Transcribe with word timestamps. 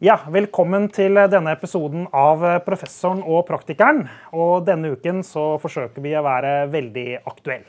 Ja, 0.00 0.14
Velkommen 0.32 0.86
til 0.88 1.18
denne 1.28 1.52
episoden 1.52 2.06
av 2.16 2.40
Professoren 2.64 3.18
og 3.20 3.42
praktikeren. 3.50 4.06
Og 4.32 4.62
Denne 4.64 4.94
uken 4.94 5.18
så 5.20 5.58
forsøker 5.60 6.00
vi 6.00 6.14
å 6.16 6.22
være 6.24 6.70
veldig 6.72 7.18
aktuell. 7.28 7.66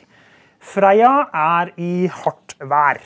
Freia 0.64 1.10
er 1.36 1.74
i 1.76 2.08
hardt 2.22 2.56
vær. 2.72 3.02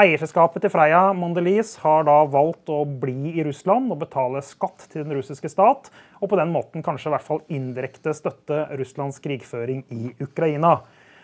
Eierselskapet 0.00 0.64
til 0.64 0.72
Freia, 0.72 1.02
Mondelez, 1.12 1.74
har 1.82 2.08
da 2.08 2.22
valgt 2.32 2.72
å 2.72 2.78
bli 3.02 3.34
i 3.34 3.44
Russland 3.44 3.92
og 3.92 4.00
betale 4.06 4.40
skatt 4.48 4.88
til 4.88 5.04
den 5.04 5.12
russiske 5.18 5.52
stat, 5.52 5.92
og 6.16 6.32
på 6.32 6.40
den 6.40 6.48
måten 6.56 6.80
kanskje 6.80 7.10
i 7.10 7.14
hvert 7.18 7.28
fall 7.28 7.44
indirekte 7.52 8.16
støtte 8.16 8.62
Russlands 8.80 9.20
krigføring 9.20 9.84
i 9.92 10.14
Ukraina. 10.24 10.78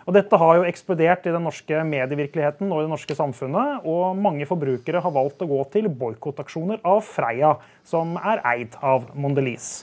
Og 0.06 0.14
dette 0.14 0.38
har 0.38 0.60
jo 0.60 0.66
eksplodert 0.68 1.24
i 1.26 1.32
den 1.34 1.42
norske 1.42 1.80
medievirkeligheten 1.82 2.70
og 2.70 2.78
i 2.78 2.84
det 2.84 2.92
norske 2.92 3.14
samfunnet, 3.18 3.82
og 3.82 4.14
mange 4.22 4.46
forbrukere 4.46 5.02
har 5.02 5.14
valgt 5.14 5.42
å 5.42 5.48
gå 5.50 5.58
til 5.72 5.88
boikottaksjoner 5.90 6.78
av 6.86 7.02
Freia, 7.02 7.56
som 7.82 8.14
er 8.22 8.42
eid 8.46 8.76
av 8.86 9.08
Mondelez. 9.18 9.82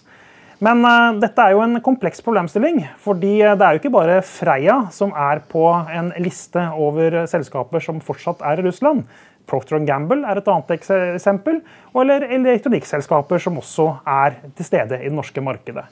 Men 0.63 0.79
uh, 0.87 1.11
dette 1.19 1.43
er 1.43 1.57
jo 1.57 1.63
en 1.65 1.75
kompleks 1.83 2.23
problemstilling, 2.23 2.85
fordi 3.03 3.33
det 3.41 3.65
er 3.65 3.75
jo 3.75 3.81
ikke 3.81 3.91
bare 3.91 4.21
Freia 4.23 4.77
som 4.95 5.11
er 5.11 5.43
på 5.51 5.65
en 5.91 6.13
liste 6.23 6.63
over 6.79 7.25
selskaper 7.27 7.83
som 7.83 7.99
fortsatt 7.99 8.45
er 8.47 8.61
i 8.61 8.67
Russland. 8.69 9.03
Procter 9.49 9.83
Gamble 9.83 10.23
er 10.23 10.39
et 10.39 10.47
annet 10.47 10.71
eksempel, 10.77 11.59
eller 11.99 12.23
elektronikkselskaper 12.31 13.43
som 13.43 13.59
også 13.59 13.89
er 14.07 14.39
til 14.55 14.69
stede 14.69 15.01
i 15.01 15.09
det 15.09 15.17
norske 15.17 15.43
markedet. 15.43 15.83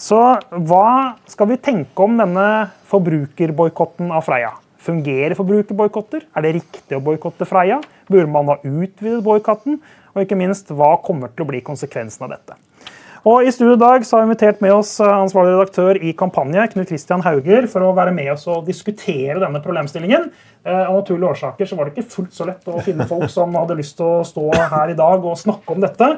Så 0.00 0.16
hva 0.64 1.16
skal 1.28 1.50
vi 1.50 1.58
tenke 1.60 2.04
om 2.06 2.14
denne 2.16 2.44
forbrukerboikotten 2.88 4.08
av 4.16 4.24
Freia? 4.24 4.54
Fungerer 4.80 5.36
forbrukerboikotter? 5.36 6.24
Er 6.32 6.46
det 6.46 6.54
riktig 6.56 6.96
å 6.96 7.02
boikotte 7.04 7.44
Freia? 7.44 7.82
Burde 8.08 8.30
man 8.32 8.48
ha 8.48 8.56
utvidet 8.64 9.20
boikotten? 9.26 9.76
Og 10.14 10.22
ikke 10.24 10.38
minst, 10.40 10.72
hva 10.72 10.94
kommer 11.04 11.28
til 11.34 11.44
å 11.44 11.50
bli 11.50 11.60
konsekvensen 11.66 12.24
av 12.24 12.32
dette? 12.32 12.56
Og 13.28 13.44
I 13.44 13.50
studio 13.52 13.74
i 13.76 13.80
dag 13.80 14.04
så 14.06 14.16
har 14.16 14.24
vi 14.24 14.30
invitert 14.30 14.62
med 14.64 14.72
oss 14.72 14.94
eh, 15.02 15.10
ansvarlig 15.12 15.52
redaktør 15.52 15.98
i 16.00 16.14
Kampanje, 16.16 16.62
Knut 16.72 16.88
Christian 16.88 17.20
Hauger, 17.24 17.66
for 17.68 17.84
å 17.84 17.92
være 17.96 18.14
med 18.16 18.30
oss 18.32 18.46
og 18.48 18.64
diskutere 18.68 19.36
denne 19.42 19.60
problemstillingen. 19.60 20.30
Eh, 20.64 20.86
av 20.86 20.94
naturlige 20.96 21.34
årsaker 21.34 21.68
så 21.68 21.76
var 21.76 21.88
det 21.88 21.98
ikke 21.98 22.14
fullt 22.14 22.32
så 22.36 22.48
lett 22.48 22.70
å 22.72 22.80
finne 22.84 23.04
folk 23.10 23.28
som 23.32 23.52
hadde 23.60 23.76
lyst 23.76 23.98
til 23.98 24.08
å 24.08 24.22
stå 24.24 24.46
her 24.72 24.94
i 24.94 24.96
dag 24.96 25.20
og 25.20 25.36
snakke 25.40 25.76
om 25.76 25.84
dette. 25.84 26.08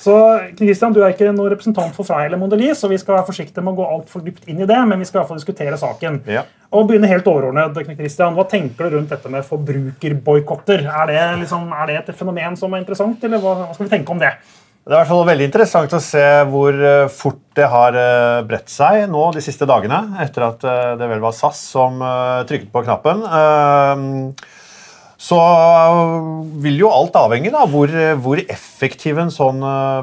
Så 0.00 0.14
Christian, 0.56 0.92
Du 0.92 1.02
er 1.02 1.12
ikke 1.12 1.32
noen 1.32 1.50
representant 1.52 1.96
for 1.96 2.08
Freia 2.08 2.28
eller 2.28 2.40
Mondelez, 2.40 2.78
så 2.80 2.88
vi 2.88 3.00
skal 3.00 3.18
være 3.18 3.28
forsiktige 3.32 3.64
med 3.64 3.74
å 3.74 3.80
gå 3.80 3.88
altfor 3.96 4.24
dypt 4.24 4.48
inn 4.48 4.60
i 4.60 4.68
det. 4.68 4.78
men 4.88 4.98
vi 4.98 5.08
skal 5.08 5.18
i 5.18 5.20
hvert 5.22 5.32
fall 5.32 5.40
diskutere 5.40 5.80
saken. 5.80 6.22
Ja. 6.28 6.44
Og 6.72 6.88
begynne 6.88 7.08
helt 7.08 7.28
overordnet, 7.28 7.76
Christian, 7.96 8.36
Hva 8.36 8.44
tenker 8.48 8.88
du 8.88 8.96
rundt 8.96 9.12
dette 9.12 9.28
med 9.32 9.44
forbrukerboikotter? 9.44 10.84
Er, 10.84 11.06
det 11.08 11.40
liksom, 11.40 11.72
er 11.72 11.86
det 11.86 11.96
et 12.00 12.16
fenomen 12.16 12.56
som 12.56 12.72
er 12.72 12.84
interessant, 12.84 13.24
eller 13.24 13.40
hva 13.40 13.72
skal 13.74 13.88
vi 13.88 13.96
tenke 13.96 14.12
om 14.12 14.20
det? 14.20 14.36
Det 14.90 14.96
er 14.96 15.04
i 15.04 15.06
hvert 15.06 15.12
fall 15.12 15.28
veldig 15.28 15.44
interessant 15.46 15.92
å 15.94 15.98
se 16.02 16.22
hvor 16.50 16.74
eh, 16.74 17.04
fort 17.14 17.44
det 17.54 17.66
har 17.70 17.94
eh, 17.94 18.40
bredt 18.42 18.72
seg 18.72 19.04
nå 19.06 19.28
de 19.36 19.42
siste 19.44 19.68
dagene, 19.70 20.00
etter 20.18 20.42
at 20.48 20.66
eh, 20.66 20.96
det 20.98 21.06
vel 21.12 21.22
var 21.22 21.36
SAS 21.36 21.60
som 21.76 22.02
trykket 22.48 22.72
på 22.74 22.82
knappen 22.88 23.22
så 25.20 25.38
vil 26.64 26.80
jo 26.80 26.90
alt 26.90 27.14
avhenge 27.20 27.52
av 27.54 27.70
hvor, 27.70 27.92
hvor, 28.24 28.40
effektiv 28.50 29.20
en 29.20 29.30
sånn 29.30 29.60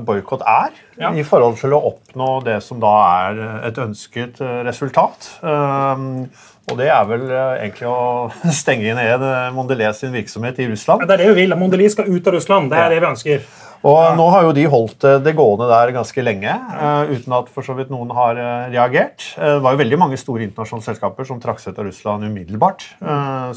boikott 0.07 0.45
er 0.47 0.75
ja. 1.01 1.09
i 1.09 1.25
forhold 1.25 1.57
til 1.59 1.73
å 1.73 1.81
oppnå 1.89 2.29
det 2.45 2.59
som 2.63 2.79
da 2.79 2.93
er 3.25 3.41
et 3.67 3.81
ønsket 3.81 4.37
resultat. 4.69 5.31
Um, 5.41 6.27
og 6.69 6.77
det 6.77 6.91
er 6.93 7.09
vel 7.09 7.25
egentlig 7.33 7.89
å 7.89 8.29
stenge 8.61 8.93
ned 8.93 9.25
Mondelez 9.57 10.05
sin 10.05 10.13
virksomhet 10.13 10.61
i 10.61 10.69
Russland. 10.69 11.03
Ja, 11.03 11.09
det 11.09 11.17
er 11.17 11.25
det 11.25 11.33
vi 11.33 11.41
vil. 11.47 11.57
Mondelez 11.57 11.97
skal 11.97 12.13
ut 12.13 12.29
av 12.29 12.37
Russland. 12.37 12.69
Det 12.69 12.77
er 12.77 12.85
ja. 12.85 12.93
det 12.93 13.01
vi 13.01 13.15
ønsker. 13.15 13.49
Og 13.85 13.97
ja. 13.99 14.13
Nå 14.17 14.25
har 14.33 14.47
jo 14.47 14.53
de 14.55 14.65
holdt 14.71 15.05
det 15.23 15.33
gående 15.37 15.67
der 15.69 15.93
ganske 15.95 16.23
lenge 16.23 16.49
uh, 16.49 17.09
uten 17.11 17.35
at 17.37 17.51
for 17.53 17.65
så 17.65 17.75
vidt 17.77 17.91
noen 17.93 18.11
har 18.15 18.39
uh, 18.39 18.67
reagert. 18.73 19.23
Uh, 19.37 19.57
det 19.57 19.63
var 19.65 19.75
jo 19.75 19.81
veldig 19.83 19.99
mange 20.01 20.19
store 20.19 20.45
internasjonale 20.47 20.87
selskaper 20.87 21.27
som 21.29 21.41
trakk 21.43 21.61
seg 21.61 21.75
ut 21.75 21.81
av 21.83 21.89
Russland 21.89 22.27
umiddelbart. 22.27 22.85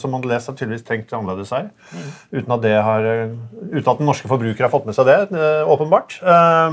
så 0.00 0.10
Mondelez 0.10 0.47
har 0.48 0.56
tydeligvis 0.56 0.86
tenkt 0.86 1.12
annerledes 1.16 1.53
her. 1.54 1.70
Mm. 1.91 2.08
Uten, 2.36 2.54
at 2.56 2.69
har, 2.86 3.08
uten, 3.72 3.91
at 3.92 4.00
den 4.00 4.08
norske 4.08 4.31
forbruker 4.31 4.66
har 4.66 4.72
fått 4.72 4.88
med 4.88 4.97
seg 4.97 5.08
det, 5.08 5.19
åpenbart. 5.70 6.19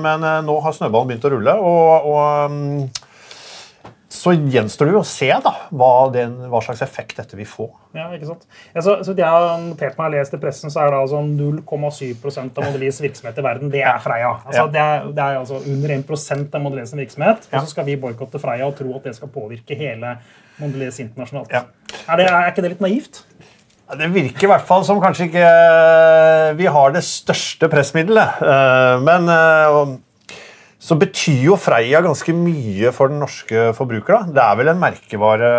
men 0.03 0.25
nå 0.45 0.57
har 0.63 0.75
snøballen 0.75 1.11
begynt 1.11 1.27
å 1.27 1.33
rulle. 1.33 1.55
og, 1.57 2.07
og 2.11 2.51
um, 2.51 3.06
så 4.07 4.31
gjenstår 4.31 4.87
det 4.87 4.93
jo 4.95 5.01
å 5.01 5.07
se 5.07 5.27
da, 5.43 5.51
hva, 5.75 6.07
den, 6.13 6.37
hva, 6.47 6.61
slags 6.63 6.79
effekt 6.85 7.17
dette 7.19 7.35
vil 7.35 7.47
få. 7.49 7.65
Ja, 7.97 8.05
ikke 8.15 8.29
sant? 8.29 8.45
Ja, 8.71 8.79
så, 8.85 8.95
så 9.03 9.11
jeg 9.17 9.27
har 9.27 9.57
notert 9.59 9.97
meg 9.99 10.13
og 10.13 10.15
lest 10.15 10.37
i 10.37 10.39
pressen, 10.39 10.71
så 10.71 10.85
er 10.85 10.93
det 10.93 11.01
altså 11.01 11.19
0,7% 11.27 12.61
av 12.61 12.69
Modelis 12.69 13.01
virksomhet 13.03 13.41
i 13.41 13.45
verden 13.45 13.73
det 13.73 13.83
er 13.83 13.99
Freia. 14.03 14.31
Altså, 14.45 14.63
ja. 14.63 14.71
det, 14.71 14.85
er, 14.85 15.11
det, 15.11 15.25
er, 15.25 15.41
altså 15.41 15.59
under 15.59 15.95
1% 15.97 16.55
av 16.55 16.63
Modelis 16.63 16.95
virksomhet. 16.95 17.49
Og 17.51 17.59
så 17.59 17.73
skal 17.73 17.89
vi 17.89 17.99
boikotte 17.99 18.39
Freia 18.39 18.69
og 18.69 18.77
tro 18.79 18.95
at 18.95 19.09
det 19.09 19.17
skal 19.19 19.33
påvirke 19.33 19.75
hele 19.75 20.15
Modelis 20.61 21.01
internasjonalt. 21.03 21.51
Er, 21.51 22.15
det, 22.15 22.31
er 22.31 22.51
ikke 22.53 22.63
det 22.63 22.75
litt 22.77 22.87
naivt? 22.87 23.25
Det 23.97 24.07
virker 24.11 24.47
i 24.47 24.51
hvert 24.51 24.67
fall 24.67 24.83
som 24.87 24.99
kanskje 24.99 25.29
ikke 25.29 25.51
vi 26.59 26.67
har 26.71 26.95
det 26.95 27.03
største 27.07 27.69
pressmiddelet. 27.71 28.41
Eh, 28.43 28.95
men 29.03 29.31
eh, 29.31 29.77
så 30.87 30.95
betyr 30.95 31.41
jo 31.49 31.57
Freia 31.59 31.99
ganske 32.05 32.31
mye 32.31 32.93
for 32.95 33.11
den 33.11 33.19
norske 33.19 33.71
forbruker. 33.75 34.13
da. 34.13 34.35
Det 34.37 34.43
er 34.43 34.59
vel 34.59 34.71
en 34.71 34.79
merkevare 34.79 35.49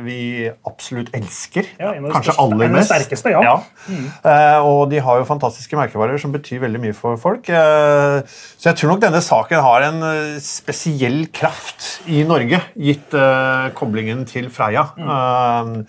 vi 0.00 0.48
absolutt 0.48 1.10
elsker. 1.16 1.68
Ja, 1.80 1.92
Kanskje 2.14 2.36
aller 2.40 2.72
mest. 2.72 2.88
Sterkeste, 2.88 3.34
ja. 3.34 3.42
ja. 3.44 3.58
Mm. 3.90 4.06
Eh, 4.32 4.70
og 4.70 4.86
de 4.92 5.02
har 5.04 5.20
jo 5.20 5.28
fantastiske 5.28 5.76
merkevarer 5.76 6.16
som 6.20 6.32
betyr 6.32 6.62
veldig 6.64 6.80
mye 6.86 6.96
for 6.96 7.20
folk. 7.20 7.52
Eh, 7.52 8.22
så 8.56 8.70
jeg 8.70 8.80
tror 8.80 8.94
nok 8.94 9.04
denne 9.04 9.20
saken 9.24 9.60
har 9.66 9.88
en 9.90 10.08
eh, 10.08 10.40
spesiell 10.40 11.26
kraft 11.36 12.08
i 12.08 12.24
Norge, 12.28 12.64
gitt 12.72 13.12
eh, 13.12 13.68
koblingen 13.76 14.24
til 14.28 14.48
Freia. 14.52 14.88
Mm. 14.96 15.82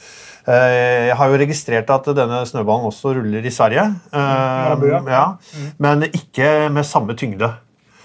Jeg 0.43 1.15
har 1.15 1.29
jo 1.31 1.37
registrert 1.39 1.91
at 1.93 2.07
denne 2.17 2.41
snøballen 2.43 2.89
også 2.89 3.13
ruller 3.15 3.45
i 3.47 3.51
Sverige. 3.53 3.85
Mm. 4.11 5.07
Ja, 5.07 5.27
mm. 5.39 5.69
men 5.79 6.09
ikke 6.09 6.67
med 6.67 6.83
samme 6.83 7.15
tyngde. 7.15 7.47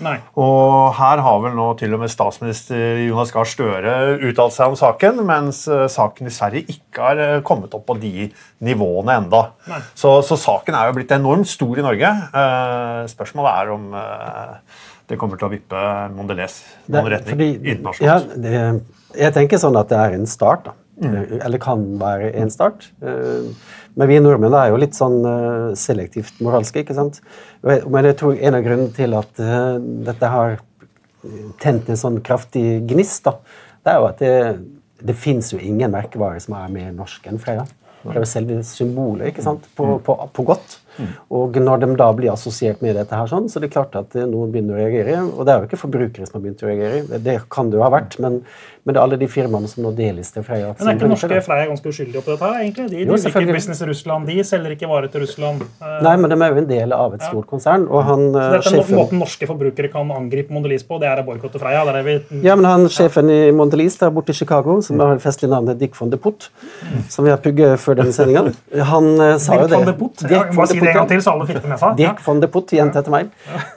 Nei. 0.04 0.16
Og 0.38 0.94
her 0.94 1.22
har 1.24 1.38
vel 1.42 1.56
nå 1.58 1.66
til 1.78 1.94
og 1.96 2.02
med 2.02 2.12
statsminister 2.12 3.00
Jonas 3.02 3.32
Gahr 3.34 3.48
Støre 3.48 3.94
uttalt 4.28 4.54
seg 4.54 4.72
om 4.72 4.78
saken, 4.78 5.22
mens 5.26 5.64
uh, 5.70 5.86
saken 5.90 6.30
i 6.30 6.34
Sverige 6.34 6.76
ikke 6.76 7.02
har 7.02 7.22
uh, 7.22 7.38
kommet 7.46 7.74
opp 7.74 7.86
på 7.88 7.98
de 7.98 8.28
nivåene 8.64 9.18
enda. 9.24 9.42
Så, 9.98 10.20
så, 10.26 10.38
saken 10.38 10.78
er 10.78 10.90
jo 10.90 10.98
blitt 11.00 11.14
enormt 11.16 11.50
stor 11.50 11.80
i 11.80 11.86
Norge. 11.86 12.12
Uh, 12.34 13.02
spørsmålet 13.10 13.62
er 13.62 13.74
om 13.74 13.88
det 15.08 15.16
kommer 15.18 15.40
til 15.40 15.48
å 15.48 15.52
vippe 15.52 15.86
Mondelez 16.14 16.60
noen 16.92 17.08
retning 17.14 17.34
fordi, 17.34 17.48
internasjonalt. 17.72 18.36
Ja, 18.36 18.42
det, 18.44 19.18
jeg 19.18 19.34
tenker 19.34 19.60
sånn 19.62 19.78
at 19.80 19.90
det 19.90 19.98
er 19.98 20.18
en 20.18 20.28
start. 20.30 20.68
da. 20.68 20.76
Mm. 20.98 21.38
Eller 21.46 21.62
kan 21.62 21.84
være 22.00 22.32
en 22.38 22.50
start. 22.50 22.90
Men 23.98 24.10
vi 24.10 24.20
nordmenn 24.22 24.54
er 24.54 24.70
jo 24.70 24.78
litt 24.78 24.94
sånn 24.94 25.18
selektivt 25.78 26.38
moralske. 26.44 26.84
ikke 26.84 26.94
sant? 26.94 27.18
Men 27.66 28.06
jeg 28.06 28.18
tror 28.20 28.38
en 28.38 28.54
av 28.54 28.62
grunnene 28.62 28.94
til 28.94 29.16
at 29.18 29.40
uh, 29.42 29.74
dette 30.06 30.30
har 30.30 30.60
tent 31.58 31.88
en 31.90 31.98
sånn 31.98 32.20
kraftig 32.24 32.84
gnist, 32.88 33.26
da, 33.26 33.34
det 33.82 33.92
er 33.92 33.98
jo 33.98 34.06
at 34.06 34.22
det, 34.22 34.34
det 35.10 35.16
fins 35.18 35.50
jo 35.52 35.58
ingen 35.58 35.92
merkevare 35.94 36.40
som 36.42 36.56
er 36.58 36.70
mer 36.72 36.92
norsk 36.94 37.26
enn 37.30 37.40
Freia. 37.42 37.66
Det 38.04 38.14
er 38.14 38.22
jo 38.22 38.30
selve 38.30 38.60
symbolet 38.66 39.32
ikke 39.32 39.44
sant? 39.44 39.66
På, 39.76 39.96
på, 40.04 40.14
på 40.34 40.44
godt. 40.46 40.78
Og 41.34 41.58
når 41.62 41.84
de 41.84 41.90
da 41.98 42.08
blir 42.16 42.32
assosiert 42.32 42.82
med 42.84 42.96
dette, 42.98 43.14
her 43.14 43.30
sånn, 43.30 43.48
så 43.50 43.60
det 43.62 43.70
er 43.70 43.76
klart 43.76 43.96
at 43.98 44.16
noen 44.28 44.52
begynner 44.54 44.76
å 44.76 44.80
reagere. 44.80 45.20
Og 45.34 45.46
det 45.46 45.54
er 45.54 45.62
jo 45.62 45.70
ikke 45.70 45.82
forbrukere 45.84 46.28
som 46.28 46.38
har 46.38 46.44
begynt 46.46 46.64
å 46.64 46.70
reagere, 46.70 47.22
det 47.24 47.38
kan 47.52 47.70
det 47.70 47.78
jo 47.78 47.84
ha 47.84 47.90
vært. 47.92 48.18
Men, 48.22 48.40
men 48.84 48.96
det 48.96 49.00
er 49.00 49.04
alle 49.04 49.18
de 49.20 49.28
firmaene 49.30 49.68
som 49.70 49.84
nå 49.84 49.92
deles 49.96 50.30
til 50.32 50.44
Freia. 50.46 50.72
Men 50.78 50.90
er 50.92 50.98
ikke 50.98 51.10
norske 51.12 51.40
Freia 51.44 51.68
ganske 51.68 51.92
uskyldige 51.92 52.22
oppi 52.22 52.32
dette? 52.34 52.48
her, 52.48 52.62
egentlig? 52.64 52.86
De 52.88 53.04
driver 53.04 53.42
ikke 53.44 53.56
business 53.58 53.82
i 53.84 53.88
Russland, 53.90 54.30
de 54.30 54.44
selger 54.48 54.74
ikke 54.76 54.90
varer 54.90 55.12
til 55.12 55.24
Russland. 55.24 55.64
Eh, 55.82 55.98
Nei, 56.06 56.14
men 56.20 56.32
de 56.32 56.38
er 56.38 56.54
jo 56.54 56.62
en 56.62 56.68
del 56.70 56.94
av 56.96 57.16
et 57.16 57.24
stort 57.24 57.44
ja. 57.44 57.50
konsern. 57.50 57.86
og 57.88 58.04
han, 58.08 58.24
så 58.32 58.46
dette 58.54 58.72
er 58.72 58.78
sjefen... 58.78 58.98
måten 58.98 59.22
norske 59.22 59.48
forbrukere 59.50 59.92
kan 59.92 60.12
angripe 60.16 60.54
Mondelez 60.54 60.86
på, 60.88 61.00
det 61.02 61.10
er 61.10 61.22
å 61.22 61.26
boikotte 61.26 61.60
Freia? 61.62 61.84
Der 61.88 62.00
er 62.00 62.06
vi... 62.06 62.16
Ja, 62.46 62.56
men 62.58 62.68
han 62.68 62.88
sjefen 62.92 63.32
i 63.32 63.40
Mondelez 63.54 63.98
der 64.00 64.12
borte 64.14 64.32
i 64.34 64.38
Chicago, 64.38 64.78
som 64.84 65.00
har 65.04 65.16
det 65.16 65.24
festlige 65.24 65.52
navnet 65.52 65.80
Dick 65.80 65.96
von 65.98 66.12
de 66.12 66.20
Putt, 66.20 66.48
som 67.12 67.26
vi 67.28 67.34
har 67.34 67.42
pugget 67.44 67.76
før 67.82 68.00
denne 68.00 68.14
sendinga, 68.16 68.48
han 68.92 69.10
sa 69.42 69.60
jo 69.60 69.68
det. 69.68 69.82
Dick 70.24 70.56
von 70.56 70.72
de 70.72 70.80
Putt? 70.80 70.87
En 70.88 70.98
gang 71.00 71.08
til, 71.10 71.22
så 71.24 71.34
alle 71.34 71.46
fikk 71.48 71.60
det 71.62 71.72
med 71.72 71.80
seg. 71.80 71.98
Dirk 71.98 72.22
von 72.24 72.42
de 72.42 72.50
Putt, 72.52 72.72
gjenta 72.76 73.02
etter 73.02 73.14
meg. 73.14 73.30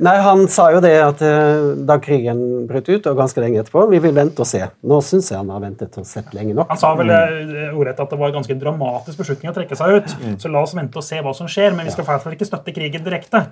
Nei, 0.03 0.15
Han 0.25 0.45
sa 0.51 0.69
jo 0.75 0.81
det 0.83 0.93
at 1.03 1.23
uh, 1.25 1.73
da 1.87 1.97
krigen 2.03 2.41
brøt 2.69 2.89
ut, 2.89 3.09
og 3.11 3.19
ganske 3.19 3.43
lenge 3.43 3.61
etterpå 3.61 3.85
Vi 3.91 4.01
vil 4.03 4.15
vente 4.15 4.43
og 4.43 4.49
se. 4.49 4.63
Nå 4.87 5.01
syns 5.05 5.31
jeg 5.33 5.39
han 5.39 5.51
har 5.53 5.63
ventet 5.63 5.97
og 5.99 6.07
sett 6.07 6.31
lenge 6.37 6.55
nok. 6.57 6.71
Han 6.71 6.81
sa 6.81 6.93
vel 6.99 7.11
uh, 7.11 7.75
ordrett 7.75 8.01
at 8.01 8.15
det 8.15 8.21
var 8.21 8.31
en 8.31 8.39
ganske 8.39 8.57
dramatisk 8.63 9.21
beslutning 9.23 9.51
å 9.51 9.57
trekke 9.57 9.77
seg 9.77 9.99
ut. 9.99 10.17
Mm. 10.23 10.39
Så 10.41 10.51
la 10.51 10.63
oss 10.65 10.75
vente 10.77 10.99
og 11.01 11.05
se 11.05 11.21
hva 11.21 11.35
som 11.37 11.49
skjer, 11.51 11.75
men 11.77 11.87
vi 11.87 11.93
skal 11.95 12.07
i 12.07 12.11
hvert 12.11 12.25
fall 12.25 12.37
ikke 12.37 12.49
støtte 12.49 12.75
krigen 12.75 13.05
direkte. 13.05 13.45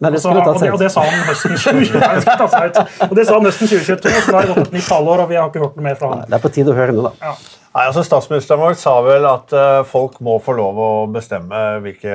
Nei, 0.00 0.08
det 0.14 0.20
og, 0.24 0.32
det, 0.32 0.70
og, 0.72 0.78
det, 0.80 0.88
sa 0.88 1.02
han 1.04 1.26
høsten 1.28 1.58
2022. 1.60 2.84
og 3.04 3.10
det 3.18 3.24
sa 3.28 3.34
han 3.36 3.44
høsten 3.50 3.68
2022, 3.68 4.12
så 4.24 4.32
da 4.32 4.38
har 4.38 4.46
det 4.46 4.54
gått 4.54 4.70
et 4.70 4.76
nytt 4.78 4.86
halvår, 4.88 5.24
og 5.26 5.28
vi 5.28 5.36
har 5.36 5.50
ikke 5.50 5.60
hørt 5.60 5.74
noe 5.76 5.84
mer 5.84 5.98
fra 6.00 6.12
han. 6.14 6.22
det 6.24 6.38
er 6.38 6.40
på 6.40 6.50
tide 6.54 6.72
å 6.72 6.76
høre 6.78 6.94
nå, 6.96 7.04
da. 7.04 7.12
Ja. 7.20 7.59
Nei, 7.70 7.84
altså 7.86 8.02
Statsministeren 8.02 8.58
vår 8.58 8.72
sa 8.74 8.96
vel 9.06 9.22
at 9.30 9.52
uh, 9.54 9.82
folk 9.86 10.16
må 10.26 10.40
få 10.42 10.56
lov 10.58 10.78
å 10.82 10.86
bestemme 11.14 11.58
hvilke 11.84 12.10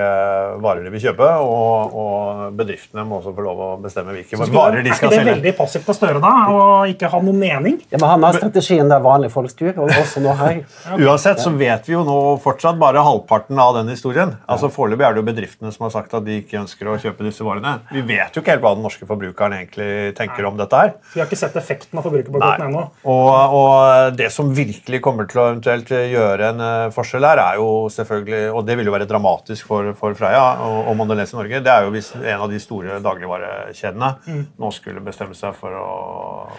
varer 0.59 0.83
de 0.83 0.89
vil 0.91 1.03
kjøpe, 1.05 1.29
og, 1.47 1.93
og 1.95 2.57
bedriftene 2.59 3.05
må 3.07 3.21
også 3.21 3.31
få 3.37 3.45
lov 3.45 3.61
å 3.63 3.67
bestemme 3.79 4.11
hvilke 4.17 4.35
varer 4.35 4.83
de 4.83 4.91
skal 4.91 5.13
selge. 5.13 5.15
Er 5.15 5.21
ikke 5.21 5.21
det 5.21 5.29
veldig 5.29 5.53
passivt 5.55 5.87
av 5.87 5.95
Støre 5.95 6.19
da, 6.19 6.31
å 6.51 6.65
ikke 6.91 7.07
ha 7.13 7.21
noen 7.23 7.39
mening? 7.39 7.77
Ja, 7.87 8.01
men 8.01 8.03
Han 8.09 8.25
har 8.27 8.35
strategien 8.35 8.91
der 8.91 9.05
vanlige 9.05 9.31
folks 9.31 9.55
tur, 9.55 9.71
og 9.77 9.93
også 9.95 10.25
nå 10.25 10.33
her. 10.41 10.59
Uansett 11.05 11.39
så 11.39 11.53
vet 11.55 11.87
vi 11.87 11.95
jo 11.95 12.03
nå 12.03 12.17
fortsatt 12.43 12.75
bare 12.81 13.05
halvparten 13.07 13.63
av 13.63 13.77
den 13.79 13.93
historien. 13.93 14.35
Altså 14.51 14.67
Foreløpig 14.75 15.07
er 15.07 15.15
det 15.15 15.23
jo 15.23 15.29
bedriftene 15.31 15.71
som 15.71 15.87
har 15.87 15.95
sagt 15.95 16.17
at 16.19 16.27
de 16.27 16.41
ikke 16.41 16.59
ønsker 16.65 16.91
å 16.91 16.97
kjøpe 16.99 17.29
disse 17.29 17.47
varene. 17.47 17.77
Vi 17.95 18.03
vet 18.03 18.35
jo 18.35 18.43
ikke 18.43 18.57
helt 18.57 18.65
hva 18.67 18.75
den 18.75 18.83
norske 18.89 19.07
forbrukeren 19.07 19.55
egentlig 19.61 20.11
tenker 20.19 20.51
om 20.51 20.59
dette 20.59 20.83
her. 20.83 20.93
Vi 21.15 21.23
har 21.23 21.31
ikke 21.31 21.39
sett 21.45 21.55
effekten 21.63 22.03
av 22.03 22.09
forbrukerbåten 22.09 22.67
ennå. 22.67 22.85
Og, 23.07 23.57
og 23.61 24.19
det 24.19 24.33
som 24.35 24.51
virkelig 24.51 24.99
kommer 25.05 25.31
til 25.31 25.44
å 25.44 25.44
eventuelt 25.49 25.91
gjøre 25.91 26.49
en 26.51 26.61
uh, 26.61 26.93
forskjell 26.93 27.25
her, 27.27 27.41
er 27.41 27.59
jo 27.59 27.87
selvfølgelig 27.93 28.41
Og 28.55 28.65
det 28.67 28.77
vil 28.79 28.89
jo 28.89 28.93
være 28.95 29.07
dramatisk 29.09 29.67
for, 29.69 29.91
for 29.99 30.15
Freia 30.17 30.41
og, 30.65 30.77
og 30.89 30.97
Mondelez 30.99 31.33
i 31.33 31.37
Norge. 31.37 31.61
Det 31.65 31.71
er 31.71 31.85
jo 31.85 31.93
hvis 31.93 32.11
en 32.17 32.43
av 32.45 32.51
de 32.51 32.59
store 32.61 32.99
dagligvarekjedene 33.03 34.11
mm. 34.25 34.41
nå 34.61 34.71
skulle 34.75 35.03
bestemme 35.05 35.37
seg 35.37 35.55
for 35.57 35.75
å, 35.77 35.85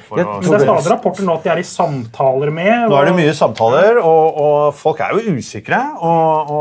for 0.09 0.23
å 0.23 0.39
Det 0.45 0.55
er 0.59 0.65
stadig 0.65 0.93
rapporter 0.95 1.27
nå 1.27 1.37
at 1.39 1.47
de 1.47 1.53
er 1.55 1.63
i 1.63 1.67
samtaler 1.67 2.55
med 2.55 2.73
og... 2.87 2.95
Nå 2.95 3.01
er 3.01 3.11
det 3.11 3.17
mye 3.19 3.37
samtaler, 3.37 4.01
og, 4.03 4.41
og 4.47 4.57
folk 4.77 5.03
er 5.05 5.17
jo 5.17 5.37
usikre. 5.37 5.81
Og, 6.07 6.55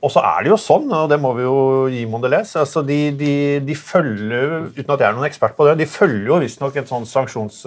og, 0.00 0.08
så 0.12 0.22
er 0.24 0.44
det 0.44 0.52
jo 0.52 0.60
sånn, 0.60 0.90
og 0.92 1.08
det 1.12 1.20
må 1.22 1.32
vi 1.38 1.46
jo 1.46 1.56
gi 1.92 2.04
Mondelez 2.10 2.54
altså 2.60 2.82
de, 2.86 3.00
de, 3.16 3.34
de 3.64 3.78
følger, 3.78 4.70
uten 4.76 4.92
at 4.94 5.02
jeg 5.02 5.08
er 5.08 5.18
noen 5.18 5.28
ekspert 5.28 5.56
på 5.58 5.66
det, 5.68 5.78
de 5.82 5.90
følger 5.90 6.30
jo 6.32 6.44
visstnok 6.44 6.78
et 6.80 6.94
sånt 6.94 7.10
sanksjons... 7.10 7.64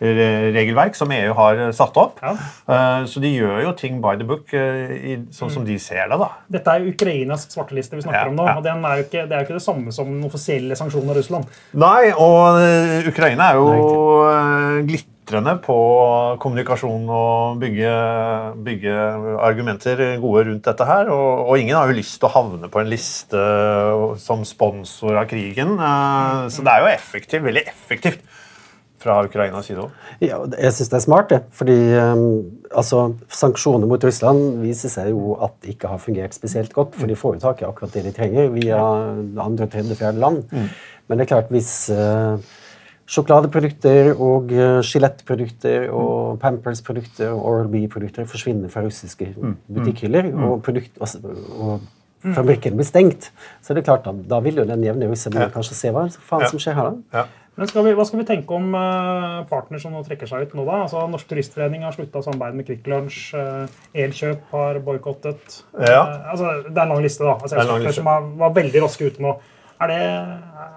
Regelverk 0.00 0.96
som 0.96 1.10
EU 1.12 1.32
har 1.36 1.58
satt 1.76 1.98
opp. 2.00 2.22
Ja. 2.24 2.32
Eh, 2.72 3.02
så 3.10 3.20
de 3.20 3.34
gjør 3.34 3.58
jo 3.66 3.74
ting 3.76 4.00
by 4.00 4.14
the 4.16 4.24
book, 4.24 4.48
eh, 4.56 5.20
sånn 5.36 5.52
som 5.52 5.66
de 5.66 5.76
ser 5.82 6.08
det. 6.08 6.18
da. 6.22 6.30
Dette 6.48 6.76
er 6.76 6.88
Ukrainas 6.88 7.44
svarteliste 7.52 7.98
vi 7.98 8.06
snakker 8.06 8.30
ja, 8.30 8.32
om 8.32 8.40
nå. 8.40 8.48
og 8.48 8.64
er 8.64 9.04
ikke, 9.04 9.26
Det 9.28 9.36
er 9.36 9.44
jo 9.44 9.50
ikke 9.50 9.58
det 9.58 9.66
samme 9.66 9.92
som 9.92 10.08
den 10.08 10.24
offisielle 10.24 10.78
sanksjonen 10.78 11.12
av 11.12 11.20
Russland. 11.20 11.60
Nei, 11.76 12.10
og 12.16 12.60
eh, 12.64 13.08
Ukraina 13.12 13.50
er 13.50 13.60
jo 13.60 14.88
glitrende 14.88 15.58
på 15.62 15.78
kommunikasjon 16.40 17.04
og 17.12 17.60
bygge, 17.60 17.94
bygge, 18.64 18.98
argumenter 19.36 20.00
gode 20.18 20.48
rundt 20.48 20.64
dette 20.64 20.88
her. 20.88 21.12
Og, 21.12 21.44
og, 21.44 21.58
ingen 21.60 21.76
har 21.76 21.92
jo 21.92 22.00
lyst 22.00 22.22
til 22.22 22.30
å 22.30 22.36
havne 22.40 22.72
på 22.72 22.80
en 22.80 22.88
liste 22.88 23.48
som 24.24 24.48
sponsor 24.48 25.20
av 25.20 25.28
krigen. 25.28 25.76
Så 26.48 26.64
det 26.64 26.72
er 26.72 26.86
jo 26.86 26.94
effektivt, 26.96 27.44
veldig 27.44 27.68
effektivt 27.68 28.24
fra 29.00 29.16
Ukrainas 29.24 29.68
side 29.70 29.82
òg? 29.84 29.96
Ja, 30.20 30.38
jeg 30.52 30.76
syns 30.76 30.92
det 30.92 30.98
er 30.98 31.04
smart. 31.04 31.32
det. 31.32 31.40
Fordi 31.56 31.76
um, 31.96 32.24
altså, 32.70 33.02
Sanksjoner 33.32 33.88
mot 33.88 34.04
Russland 34.04 34.60
viser 34.62 34.92
seg 34.92 35.12
jo 35.14 35.34
at 35.40 35.56
det 35.62 35.74
ikke 35.74 35.92
har 35.92 36.02
fungert 36.02 36.36
spesielt 36.36 36.72
godt. 36.76 36.96
For 36.98 37.10
de 37.10 37.18
får 37.18 37.38
jo 37.38 37.44
tak 37.46 37.62
i 37.62 37.68
akkurat 37.68 37.94
det 37.96 38.06
de 38.08 38.14
trenger 38.16 38.50
via 38.54 38.80
andre, 38.80 39.68
tredje, 39.70 39.96
fjerde 39.98 40.20
land. 40.22 40.42
Mm. 40.52 40.72
Men 41.08 41.18
det 41.18 41.26
er 41.26 41.32
klart, 41.32 41.52
hvis 41.54 41.72
uh, 41.94 42.36
sjokoladeprodukter 43.10 44.12
og 44.14 44.52
uh, 44.54 44.80
skjelettprodukter 44.86 45.88
og 45.88 46.36
Pampers-produkter 46.42 47.32
og 47.32 47.46
Oral-B-produkter 47.54 48.28
forsvinner 48.30 48.70
fra 48.70 48.84
russiske 48.84 49.32
mm. 49.32 49.56
butikkhyller, 49.78 50.30
mm. 50.30 50.44
og, 50.44 50.60
produkt, 50.66 51.00
og, 51.00 51.32
og 51.56 52.34
fabrikken 52.36 52.76
blir 52.76 52.86
stengt, 52.86 53.30
så 53.64 53.72
er 53.72 53.80
det 53.80 53.86
klart 53.88 54.04
da, 54.04 54.12
da 54.12 54.40
vil 54.44 54.60
jo 54.60 54.68
den 54.68 54.84
jevne 54.84 55.08
russer 55.08 55.32
ja. 55.34 55.48
kanskje 55.52 55.78
se 55.78 55.92
hva 55.94 56.04
faen 56.12 56.44
ja. 56.44 56.50
som 56.52 56.60
skjer 56.60 56.76
her. 56.76 56.90
da. 56.90 57.20
Ja. 57.22 57.28
Skal 57.68 57.84
vi, 57.84 57.92
Hva 57.96 58.06
skal 58.08 58.22
vi 58.22 58.26
tenke 58.28 58.56
om 58.56 58.72
uh, 58.72 59.42
partner 59.50 59.80
som 59.82 59.92
nå 59.92 60.00
trekker 60.06 60.28
seg 60.28 60.48
ut 60.48 60.56
nå, 60.56 60.64
da? 60.64 60.82
Altså, 60.86 61.04
Norsk 61.12 61.28
Turistforening 61.28 61.84
har 61.84 61.92
slutta 61.92 62.22
samarbeidet 62.24 62.56
med 62.56 62.68
Kvikk 62.68 62.88
Lunsj. 62.88 63.20
Uh, 63.36 63.80
Elkjøp 64.04 64.54
har 64.54 64.80
boikottet. 64.84 65.60
Ja. 65.76 66.00
Uh, 66.00 66.30
altså, 66.32 66.52
det 66.64 66.72
er 66.72 66.84
en 66.86 66.94
lang 66.94 67.04
liste, 67.04 67.26
da. 67.26 67.36
Altså, 67.36 67.92
som 67.98 68.12
er, 68.14 68.28
var 68.40 68.54
veldig 68.56 68.84
raske 68.86 69.10
ute 69.10 69.24
nå. 69.24 69.36
Er, 69.80 69.88
det, 69.88 70.00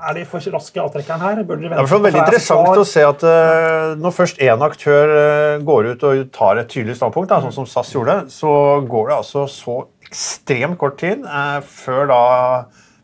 er 0.08 0.16
de 0.16 0.22
for 0.28 0.52
raske 0.56 0.80
avtrekkeren 0.80 1.24
her? 1.24 1.40
Bør 1.48 1.60
dere 1.60 1.72
vente? 1.72 1.88
Det 1.88 1.96
er 1.96 2.04
veldig 2.08 2.22
interessant 2.22 2.80
å 2.80 2.86
se 2.88 3.02
at 3.04 3.26
når 4.00 4.14
først 4.16 4.40
én 4.44 4.64
aktør 4.64 5.12
går 5.68 5.90
ut 5.92 6.06
og 6.08 6.22
tar 6.36 6.62
et 6.62 6.72
tydelig 6.72 6.96
standpunkt, 7.02 7.28
da, 7.34 7.42
sånn 7.44 7.56
som 7.58 7.68
SAS 7.68 7.92
gjorde, 7.92 8.16
så 8.32 8.54
går 8.88 9.12
det 9.12 9.18
altså 9.18 9.44
så 9.52 9.76
ekstremt 10.08 10.80
kort 10.80 10.96
tid 11.04 11.28
før 11.68 12.08
da 12.14 12.24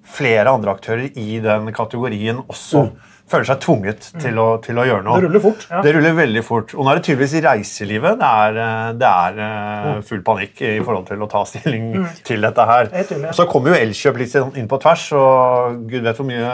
flere 0.08 0.56
andre 0.56 0.72
aktører 0.72 1.20
i 1.20 1.44
den 1.44 1.68
kategorien 1.76 2.40
også 2.48 2.88
mm 2.88 3.09
føler 3.30 3.48
seg 3.50 3.62
tvunget 3.64 4.10
mm. 4.14 4.20
til, 4.24 4.42
å, 4.42 4.48
til, 4.64 4.80
å, 4.80 4.86
gjøre 4.90 5.06
noe. 5.06 5.20
Det 5.20 5.28
ruller 5.28 5.44
fort. 5.44 5.66
Ja. 5.70 5.82
Det 5.86 5.96
ruller 5.96 6.16
veldig 6.18 6.44
fort. 6.46 6.76
Og 6.76 6.86
nå 6.86 6.92
er 6.92 7.00
det 7.00 7.06
tydeligvis 7.08 7.36
i 7.40 7.44
reiselivet 7.46 8.20
det 8.20 8.30
er, 8.44 8.62
eh, 8.66 8.86
det 9.00 9.10
er 9.10 9.42
eh, 9.48 9.90
mm. 9.90 10.06
full 10.10 10.24
panikk 10.26 10.64
i 10.66 10.78
forhold 10.84 11.10
til 11.10 11.26
å 11.26 11.32
ta 11.32 11.44
stilling 11.50 11.90
mm. 11.96 12.08
til 12.28 12.48
dette 12.48 12.70
her. 12.72 12.94
Så 13.36 13.48
kommer 13.52 13.74
jo 13.74 13.82
Elkjøp 13.82 14.22
litt 14.22 14.38
inn 14.40 14.70
på 14.70 14.82
tvers, 14.82 15.10
og 15.18 15.84
gud 15.90 16.06
vet 16.06 16.20
hvor 16.20 16.30
mye 16.30 16.54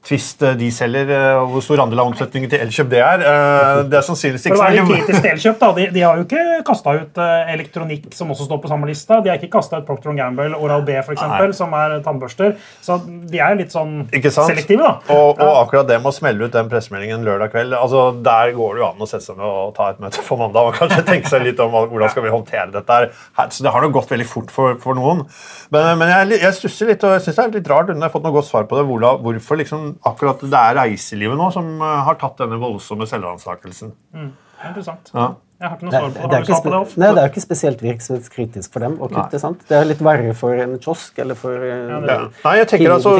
Twist 0.00 0.40
eh, 0.42 0.54
de 0.56 0.70
selger, 0.72 1.10
eh, 1.12 1.36
og 1.36 1.50
hvor 1.52 1.64
stor 1.64 1.82
andel 1.84 2.00
av 2.00 2.08
omsetningen 2.08 2.48
til 2.50 2.62
Elkjøp 2.64 2.88
det 2.88 3.00
er. 3.04 3.20
Eh, 3.20 3.80
det 3.92 3.98
er 3.98 4.04
sannsynligvis 4.06 4.46
ikke 4.48 4.56
For 4.56 4.64
å 4.64 4.68
være 4.70 4.84
kritisk 4.88 5.18
til 5.20 5.30
Elkjøp, 5.34 5.58
da, 5.60 5.68
de, 5.76 5.84
de, 5.92 6.04
har 6.06 6.16
jo 6.16 6.24
ikke 6.24 6.44
kasta 6.70 6.94
ut 6.96 7.20
elektronikk 7.52 8.06
som 8.16 8.32
også 8.32 8.46
står 8.48 8.62
på 8.62 8.70
samme 8.72 8.88
lista. 8.88 9.18
De 9.20 9.28
har 9.28 9.36
ikke 9.36 9.52
kasta 9.58 9.82
ut 9.82 9.88
Procter 9.88 10.16
Gamble, 10.16 10.56
Oral 10.56 10.86
B, 10.88 10.96
for 11.04 11.16
eksempel, 11.16 11.52
som 11.56 11.76
er 11.76 11.98
tannbørster. 12.06 12.56
Så 12.80 12.96
de 13.04 13.42
er 13.44 13.58
litt 13.60 13.76
sånn 13.76 14.06
selektive, 14.08 14.86
da. 14.86 14.94
Og, 15.12 15.36
og, 15.36 15.52
akkurat 15.66 15.90
det 15.90 16.00
med 16.00 16.14
å 16.14 16.16
smelle 16.16 16.48
ut 16.48 16.56
den 16.56 16.72
pressemeldingen 16.72 17.26
lørdag 17.26 17.52
kveld, 17.52 17.76
altså 17.76 18.06
der 18.24 18.54
går 18.56 18.78
det 18.78 18.84
jo 18.84 18.88
an 18.88 19.04
å 19.04 19.10
sette 19.10 19.28
seg 19.28 19.36
ned 19.36 19.46
og 19.50 19.76
ta 19.76 19.90
et 19.92 20.00
møte 20.00 20.24
på 20.24 20.40
mandag 20.40 20.72
og 20.72 20.80
kanskje 20.80 21.04
tenke 21.10 21.28
seg 21.28 21.44
litt 21.44 21.60
om 21.60 21.76
hvordan 21.76 22.14
skal 22.14 22.24
vi 22.24 22.32
håndtere 22.32 22.70
dette 22.72 22.98
her. 23.02 23.10
Så 23.52 23.66
det 23.66 23.74
har 23.76 23.84
nok 23.84 23.98
gått 24.00 24.16
veldig 24.16 24.28
fort 24.32 24.54
for, 24.54 24.80
for 24.80 24.96
noen. 24.96 25.26
Men, 25.74 25.92
men 26.00 26.08
jeg, 26.14 26.40
jeg 26.40 26.56
stusser 26.56 26.94
litt, 26.94 27.04
og 27.04 27.18
jeg 27.18 27.26
syns 27.26 27.36
det 27.36 27.44
er 27.44 27.56
litt 27.60 27.72
rart, 27.74 27.92
uten 27.92 28.00
jeg 28.00 28.08
har 28.08 28.16
fått 28.16 28.24
noe 28.24 28.38
godt 28.38 28.48
svar 28.48 28.68
på 28.70 28.80
det, 28.80 28.88
hvorfor 28.88 29.60
liksom 29.60 29.89
akkurat 30.08 30.42
det 30.42 30.62
er 30.62 30.78
reiselivet 30.78 31.38
nå 31.38 31.50
som 31.54 31.70
eh, 31.78 32.00
har 32.06 32.18
tatt 32.20 32.40
denne 32.42 32.58
voldsomme 32.60 33.08
selvransakelsen. 33.10 33.94
Mm. 34.16 34.32
Interessant. 34.70 35.12
Ja. 35.14 35.30
Jeg 35.60 35.68
har 35.68 35.76
ikke 35.76 35.86
noe 35.86 35.92
svar 35.92 36.04
på 36.04 36.12
det. 36.14 36.20
Det 36.20 36.36
er, 36.36 36.44
ikke, 36.46 36.70
det, 36.72 37.00
nei, 37.02 37.08
det 37.16 37.20
er 37.20 37.26
ikke 37.28 37.42
spesielt 37.44 37.82
virksomhetskritisk 37.84 38.72
for 38.72 38.84
dem 38.86 38.94
å 38.96 39.08
kutte. 39.12 39.40
sant? 39.42 39.60
Det 39.68 39.76
er 39.76 39.84
litt 39.90 40.00
verre 40.04 40.32
for 40.36 40.56
en 40.56 40.78
kiosk 40.80 41.20
eller 41.20 41.36
for 41.36 41.66
ja, 41.68 41.98
ja. 42.00 42.16
Nei, 42.46 42.54
jeg 42.62 42.70
tenker 42.70 42.94
altså, 42.94 43.12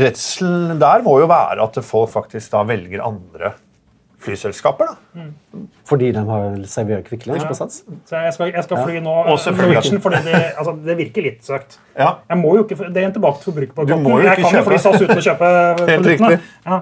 Redselen 0.00 0.80
der 0.82 1.04
må 1.06 1.14
jo 1.22 1.28
være 1.30 1.62
at 1.62 1.78
folk 1.86 2.10
faktisk 2.10 2.56
da 2.56 2.64
velger 2.66 3.04
andre 3.06 3.52
flyselskaper. 4.26 4.92
da. 4.92 5.22
Mm. 5.22 5.64
Fordi 5.88 6.12
de 6.12 6.22
har 6.28 6.60
serverer 6.70 7.02
Kvikk 7.06 7.26
Lunsj 7.30 7.48
på 7.48 7.56
Sats? 7.58 7.82
Så 8.10 8.22
jeg 8.26 8.36
skal, 8.36 8.52
jeg 8.52 8.66
skal 8.66 8.84
fly 8.84 9.02
nå 9.02 9.16
Norwegian 9.30 10.00
fordi 10.02 10.22
det, 10.28 10.44
altså, 10.52 10.76
det, 10.86 10.96
virker 11.00 11.28
litt 11.30 11.42
søkt. 11.46 11.78
Ja. 11.96 12.16
Jeg 12.28 12.40
må 12.42 12.54
jo 12.58 12.64
ikke, 12.66 12.78
Det 12.86 13.02
er 13.02 13.10
en 13.10 13.18
tilbake 13.18 13.42
til 13.42 13.52
forbrukerpåkotten. 13.52 14.24
Jeg 14.26 14.40
kan 14.44 14.58
jo 14.60 14.64
fly 14.70 14.80
SAS 14.82 15.02
uten 15.02 15.20
å 15.20 15.26
kjøpe 15.30 15.52
produktene. 15.90 16.40
Ja. 16.66 16.80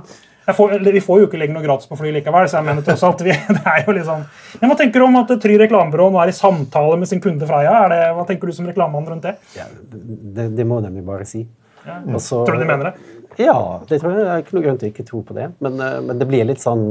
Får, 0.53 0.75
vi 0.93 1.01
får 1.01 1.21
jo 1.23 1.27
ikke 1.31 1.39
legge 1.41 1.55
noe 1.55 1.65
gratis 1.65 1.89
på 1.89 1.97
fly 1.97 2.11
likevel. 2.13 2.47
så 2.53 2.59
jeg 2.59 2.67
mener 2.67 2.85
tross 2.85 3.05
alt, 3.09 3.23
vi, 3.25 3.33
det 3.57 3.63
er 3.65 3.85
jo 3.87 3.95
liksom... 3.97 4.25
Men 4.61 4.71
Hva 4.71 4.77
tenker 4.81 5.01
du 5.01 5.07
om 5.07 5.21
at 5.23 5.33
Try 5.41 5.57
reklamebyrå 5.63 6.11
nå 6.13 6.21
er 6.21 6.33
i 6.33 6.37
samtale 6.37 6.99
med 7.01 7.09
sin 7.09 7.23
kunde 7.25 7.49
Freia? 7.49 7.73
Det, 7.93 8.01
hva 8.19 8.27
tenker 8.29 8.51
du 8.51 8.57
som 8.57 8.69
reklamemann 8.69 9.09
rundt 9.15 9.25
det? 9.25 9.39
Ja, 9.57 9.71
det, 9.95 10.51
det 10.59 10.67
må 10.69 10.83
de 10.85 10.93
jo 10.93 11.07
bare 11.07 11.25
si. 11.29 11.47
Ja. 11.85 12.01
Også, 12.17 12.45
tror 12.45 12.59
du 12.59 12.65
de 12.65 12.69
mener 12.69 12.91
det? 12.91 13.23
Ja, 13.41 13.57
det 13.89 14.01
tror 14.01 14.13
jeg. 14.13 14.21
Det 14.21 14.31
er 14.35 14.45
ikke 14.45 14.57
noe 14.57 14.65
grunn 14.67 14.79
til 14.81 14.89
å 14.89 14.93
ikke 14.93 15.07
tro 15.09 15.23
på 15.27 15.37
det. 15.37 15.49
Men, 15.65 15.81
eh, 15.81 15.99
men 16.05 16.21
det 16.21 16.29
blir 16.29 16.47
litt 16.49 16.63
sånn 16.63 16.85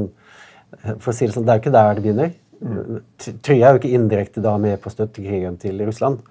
for 1.00 1.12
å 1.12 1.16
si 1.16 1.28
Det 1.28 1.36
sånn, 1.36 1.46
det 1.48 1.54
er 1.54 1.60
jo 1.60 1.64
ikke 1.64 1.76
der 1.76 1.94
det 1.98 2.06
begynner. 2.06 2.34
Mm. 2.64 3.00
Try 3.44 3.58
er 3.60 3.76
jo 3.76 3.82
ikke 3.82 3.92
indirekte 3.98 4.44
da 4.44 4.54
med 4.62 4.80
på 4.84 4.92
støttekrigen 4.94 5.58
til 5.60 5.82
Russland. 5.84 6.22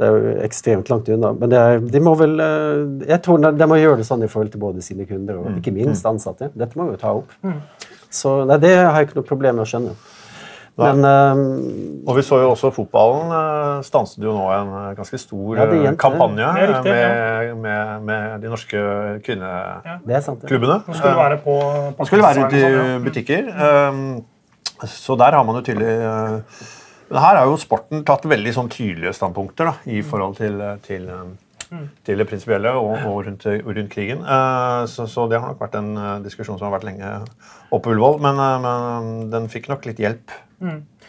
Det 0.00 0.08
er 0.08 0.14
jo 0.16 0.32
ekstremt 0.46 0.88
langt 0.88 1.10
unna. 1.12 1.32
Men 1.36 1.52
er, 1.58 1.82
de 1.84 2.00
må 2.02 2.14
vel 2.18 2.40
eh, 2.40 3.10
jeg 3.10 3.22
tror 3.24 3.44
de 3.44 3.68
må 3.68 3.78
gjøre 3.80 4.00
det 4.00 4.08
sånn 4.08 4.24
i 4.24 4.30
forhold 4.32 4.54
til 4.54 4.62
både 4.62 4.84
sine 4.84 5.06
kunder 5.08 5.40
og 5.40 5.50
mm. 5.50 5.60
ikke 5.60 5.74
minst 5.76 6.06
mm. 6.06 6.10
ansatte. 6.14 6.50
Dette 6.56 6.78
må 6.78 6.88
vi 6.88 6.96
jo 6.96 7.02
ta 7.02 7.12
opp. 7.20 7.36
Så 8.12 8.42
nei, 8.48 8.58
det 8.60 8.74
har 8.78 8.98
jeg 8.98 9.10
ikke 9.10 9.20
noe 9.20 9.28
problem 9.28 9.60
med 9.60 9.66
å 9.66 9.68
skjønne. 9.68 9.94
Men, 10.80 11.04
uh, 11.04 12.08
og 12.08 12.16
vi 12.16 12.22
så 12.24 12.38
jo 12.40 12.52
også 12.54 12.70
fotballen 12.72 13.28
uh, 13.28 13.82
stanset 13.84 14.22
jo 14.24 14.32
nå 14.32 14.46
en 14.54 14.70
ganske 14.96 15.18
stor 15.20 15.58
ja, 15.60 15.92
kampanje 16.00 16.48
riktig, 16.48 16.94
med, 16.94 17.02
ja. 17.04 17.56
med, 17.60 18.06
med, 18.08 18.28
de 18.40 18.52
norske 18.52 18.84
kvinneklubbene. 19.26 20.78
Ja. 20.80 20.96
skulle 20.96 21.16
være 21.18 21.40
på, 21.44 21.56
på 21.98 22.06
skulle 22.08 22.24
være 22.24 22.46
ute 22.46 22.56
i 22.56 22.62
sånn, 22.64 23.04
butikker. 23.04 23.50
Um, 23.52 24.06
så 24.88 25.16
der 25.20 25.36
har 25.36 25.44
man 25.46 25.60
jo 25.60 25.64
tydelig 25.66 25.92
uh, 26.00 26.62
Her 27.12 27.36
har 27.42 27.46
jo 27.46 27.58
sporten 27.60 28.00
tatt 28.08 28.24
veldig 28.30 28.54
sånn 28.56 28.70
tydelige 28.72 29.12
standpunkter 29.18 29.68
da, 29.68 29.74
i 29.92 30.00
forhold 30.06 30.38
til, 30.40 30.56
til 30.86 31.04
mm. 31.12 31.84
til 32.08 32.22
det 32.22 32.26
prinsipielle 32.30 32.72
og, 32.78 32.94
og 33.10 33.18
rundt, 33.28 33.44
rundt, 33.44 33.90
krigen. 33.92 34.24
Uh, 34.24 34.88
så, 34.88 35.04
så, 35.04 35.28
det 35.28 35.42
har 35.42 35.52
nok 35.52 35.60
vært 35.60 35.76
en 35.82 35.92
diskusjon 36.24 36.56
som 36.56 36.70
har 36.70 36.78
vært 36.78 36.88
lenge 36.88 37.12
oppe 37.68 37.84
på 37.84 37.92
Ullevål. 37.92 38.18
Men, 38.24 38.40
men, 38.64 39.20
den 39.36 39.52
fikk 39.52 39.68
nok 39.68 39.84
litt 39.90 40.00
hjelp 40.00 40.32
mm. 40.32 40.48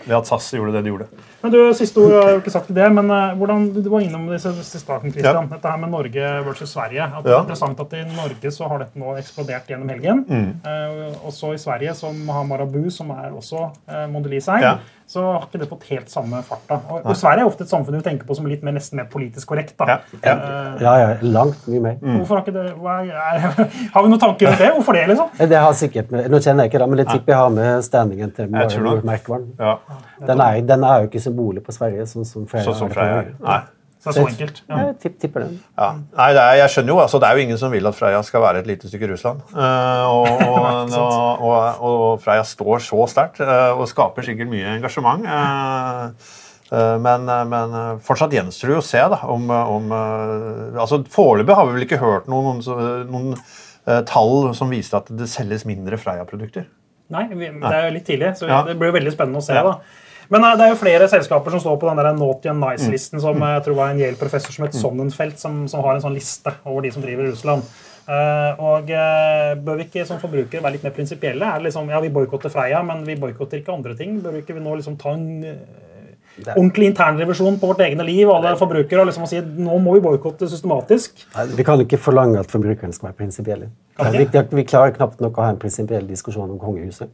Ved 0.06 0.16
at 0.18 0.28
SAS 0.28 0.52
gjorde 0.56 0.74
det 0.74 0.84
de 0.86 0.90
gjorde. 0.94 1.08
Men 1.44 1.52
du, 1.52 1.60
Siste 1.76 2.00
ord 2.00 2.14
har 2.16 2.30
jo 2.32 2.40
ikke 2.40 2.54
sagt 2.54 2.70
det, 2.76 2.86
men 2.96 3.10
hvordan, 3.40 3.66
du 3.76 3.90
var 3.92 4.06
innom 4.06 4.30
det 4.32 4.40
i 4.40 4.64
starten, 4.64 5.12
Christian. 5.12 5.44
Ja. 5.44 5.58
Dette 5.58 5.74
her 5.74 5.82
med 5.82 5.92
Norge 5.92 6.30
versus 6.48 6.72
Sverige. 6.72 7.04
At 7.04 7.26
det 7.26 7.34
er 7.36 7.44
interessant 7.44 7.84
at 7.84 7.96
I 8.00 8.04
Norge 8.14 8.54
så 8.56 8.70
har 8.72 8.84
dette 8.86 9.00
nå 9.02 9.16
eksplodert 9.20 9.68
gjennom 9.70 9.92
helgen. 9.92 10.24
Mm. 10.30 11.20
også 11.28 11.54
i 11.54 11.62
Sverige, 11.62 11.94
som 12.00 12.24
har 12.32 12.48
Marabu, 12.48 12.86
som 12.94 13.12
er 13.12 13.32
også 13.36 13.68
Mondelez 14.14 14.48
eier, 14.48 14.70
Ja 14.74 15.04
så 15.14 15.22
har 15.26 15.44
ikke 15.46 15.60
det 15.62 15.68
fått 15.70 15.84
helt 15.92 16.10
samme 16.12 16.40
farta. 16.48 16.78
Og, 16.90 17.04
og 17.12 17.18
Sverige 17.20 17.44
er 17.44 17.50
ofte 17.50 17.66
et 17.66 17.72
samfunn 17.72 17.98
vi 18.00 18.04
tenker 18.06 18.28
på 18.28 18.36
som 18.38 18.48
litt 18.50 18.64
mer, 18.66 18.76
nesten 18.78 18.98
mer 18.98 19.10
politisk 19.12 19.50
korrekt. 19.52 19.76
da. 19.80 19.88
Ja. 19.90 19.98
Ja, 20.24 20.36
ja, 20.82 20.94
ja 21.02 21.10
langt 21.36 21.68
mye 21.70 21.82
mer. 21.84 21.98
Hvorfor 22.02 22.40
har 22.40 22.46
ikke 22.46 22.56
det 22.56 22.72
hva 22.80 22.96
er, 23.04 23.44
Har 23.94 24.06
vi 24.06 24.14
noen 24.14 24.22
tanker 24.22 24.50
rundt 24.50 24.64
det? 24.64 24.70
Hvorfor 24.78 24.98
det, 24.98 25.04
liksom? 25.12 25.30
Det 25.54 25.60
har 25.66 25.78
sikkert, 25.78 26.14
Nå 26.14 26.40
kjenner 26.40 26.66
jeg 26.66 26.74
ikke 26.74 26.82
det, 26.84 26.90
men 26.94 27.02
det 27.04 27.08
tipper 27.12 27.36
jeg 27.36 27.42
har 27.42 27.54
med 27.58 27.86
standingen 27.86 28.34
til 28.34 28.50
Jeg 28.58 29.04
merkevaren. 29.12 29.48
Ja. 29.60 29.76
Den, 30.24 30.46
er- 30.48 30.66
den 30.74 30.88
er 30.88 31.04
jo 31.04 31.12
ikke 31.12 31.24
symbolet 31.34 31.66
på 31.66 31.74
Sverige, 31.76 32.06
sånn 32.10 32.28
som 32.28 32.46
Freia 32.50 32.68
Sånn 32.68 32.86
som 32.86 32.94
Freia 32.94 33.24
er. 33.24 33.34
Nei. 33.42 33.64
Så 34.04 34.12
det 34.12 34.20
er 34.20 34.26
så 34.26 34.30
enkelt. 34.34 34.58
Ja. 34.68 34.78
Jeg 34.82 34.96
tipp, 35.00 35.14
tipper 35.22 35.46
den. 35.46 35.52
Ja. 35.80 35.90
Nei, 35.96 36.26
det 36.36 36.42
er, 36.44 36.58
jeg 36.60 36.72
skjønner 36.74 36.92
jo, 36.92 36.98
altså, 37.06 37.20
det 37.24 37.28
er 37.28 37.38
jo 37.38 37.44
ingen 37.46 37.60
som 37.62 37.72
vil 37.72 37.88
at 37.88 37.96
Freia 37.96 38.20
skal 38.28 38.44
være 38.44 38.60
et 38.60 38.68
lite 38.68 38.92
stykke 38.92 39.08
Russland. 39.14 39.46
Uh, 39.56 40.04
og, 40.18 40.28
og, 40.44 40.96
og, 41.00 41.88
og, 41.88 42.04
Freia 42.24 42.44
står 42.44 42.84
så 42.84 43.08
sterkt 43.08 43.40
uh, 43.40 43.72
og 43.78 43.88
skaper 43.88 44.28
sikkert 44.28 44.52
mye 44.52 44.76
engasjement. 44.76 45.24
eh, 45.24 46.36
eh, 46.74 46.94
men, 47.00 47.32
men 47.48 47.80
fortsatt 48.04 48.36
gjenstår 48.36 48.74
det 48.74 48.80
å 48.82 48.86
se 48.92 49.08
da, 49.16 49.24
om, 49.32 49.48
om 49.48 49.92
altså 49.96 51.00
Foreløpig 51.14 51.56
har 51.56 51.70
vi 51.70 51.78
vel 51.78 51.88
ikke 51.88 52.04
hørt 52.04 52.28
noen, 52.32 52.60
noen, 52.60 53.06
noen 53.08 54.06
tall 54.10 54.52
som 54.58 54.72
viser 54.72 55.00
at 55.00 55.12
det 55.16 55.32
selges 55.32 55.64
mindre 55.70 56.00
Freia-produkter. 56.02 56.68
Nei, 57.14 57.28
vi, 57.32 57.48
det 57.48 57.72
er 57.72 57.88
jo 57.88 57.94
litt 57.96 58.08
tidlig, 58.08 58.36
så 58.40 58.50
Ja. 58.52 58.64
det 58.68 58.76
blir 58.80 58.92
veldig 58.96 59.12
spennende 59.16 59.40
å 59.40 59.46
se. 59.46 59.56
Ja. 59.56 59.64
da. 59.64 60.03
Men 60.30 60.44
eh, 60.44 60.58
det 60.60 60.68
er 60.68 60.74
jo 60.74 60.82
flere 60.82 61.08
selskaper 61.12 61.56
som 61.56 61.64
står 61.64 61.80
på 61.82 61.90
den 61.90 62.02
der 62.02 62.14
Naughty 62.14 62.50
and 62.52 62.64
Mm. 62.64 62.70
Nice-listen, 62.70 63.20
som 63.22 63.42
eh, 63.42 63.56
jeg 63.58 63.64
tror 63.66 63.76
var 63.76 63.90
en 63.92 64.00
Yale-professor 64.00 64.54
som 64.54 64.66
het 64.66 64.78
Sonnenfeld, 64.78 65.40
som, 65.40 65.66
som 65.68 65.84
har 65.84 65.96
en 65.96 66.06
sånn 66.06 66.16
liste 66.16 66.54
over 66.66 66.86
de 66.86 66.92
som 66.92 67.04
driver 67.04 67.28
i 67.28 67.32
Russland. 67.34 67.64
Uh, 68.04 68.52
og 68.60 68.90
uh, 68.92 69.54
Bør 69.64 69.78
vi 69.80 69.86
ikke 69.88 70.04
som 70.04 70.18
forbrukere 70.20 70.60
være 70.60 70.76
litt 70.76 70.84
mer 70.84 70.92
prinsipielle? 70.92 71.48
Er 71.48 71.64
liksom, 71.64 71.88
ja, 71.88 72.02
Vi 72.04 72.12
boikotter 72.12 72.52
Freia, 72.52 72.82
men 72.84 73.06
vi 73.08 73.16
boikotter 73.16 73.62
ikke 73.62 73.72
andre 73.72 73.96
ting. 73.96 74.18
Bør 74.24 74.36
vi 74.36 74.44
ikke 74.44 74.58
nå 74.60 74.76
liksom 74.76 74.98
ta 75.00 75.14
en 75.16 75.46
eh, 75.48 76.58
ordentlig 76.58 76.90
internrevisjon 76.92 77.62
på 77.62 77.70
vårt 77.72 77.86
egne 77.86 78.04
liv 78.04 78.28
alle 78.34 78.58
forbrukere, 78.60 79.06
og 79.06 79.08
liksom 79.08 79.28
si 79.30 79.40
nå 79.40 79.80
må 79.80 79.96
vi 79.96 80.04
boikotte 80.04 80.50
systematisk? 80.52 81.24
Nei, 81.38 81.48
Vi 81.56 81.68
kan 81.68 81.80
ikke 81.86 82.02
forlange 82.02 82.44
at 82.44 82.52
forbrukerne 82.52 82.96
skal 82.96 83.12
være 83.12 83.22
prinsipielle. 83.24 83.72
Vi, 83.94 84.26
vi 84.58 84.64
klarer 84.66 84.94
knapt 84.96 85.20
nok 85.22 85.36
å 85.38 85.44
ha 85.46 85.50
en 85.54 85.58
prinsipiell 85.62 86.08
diskusjon 86.10 86.50
om 86.50 86.58
kongehuset. 86.58 87.10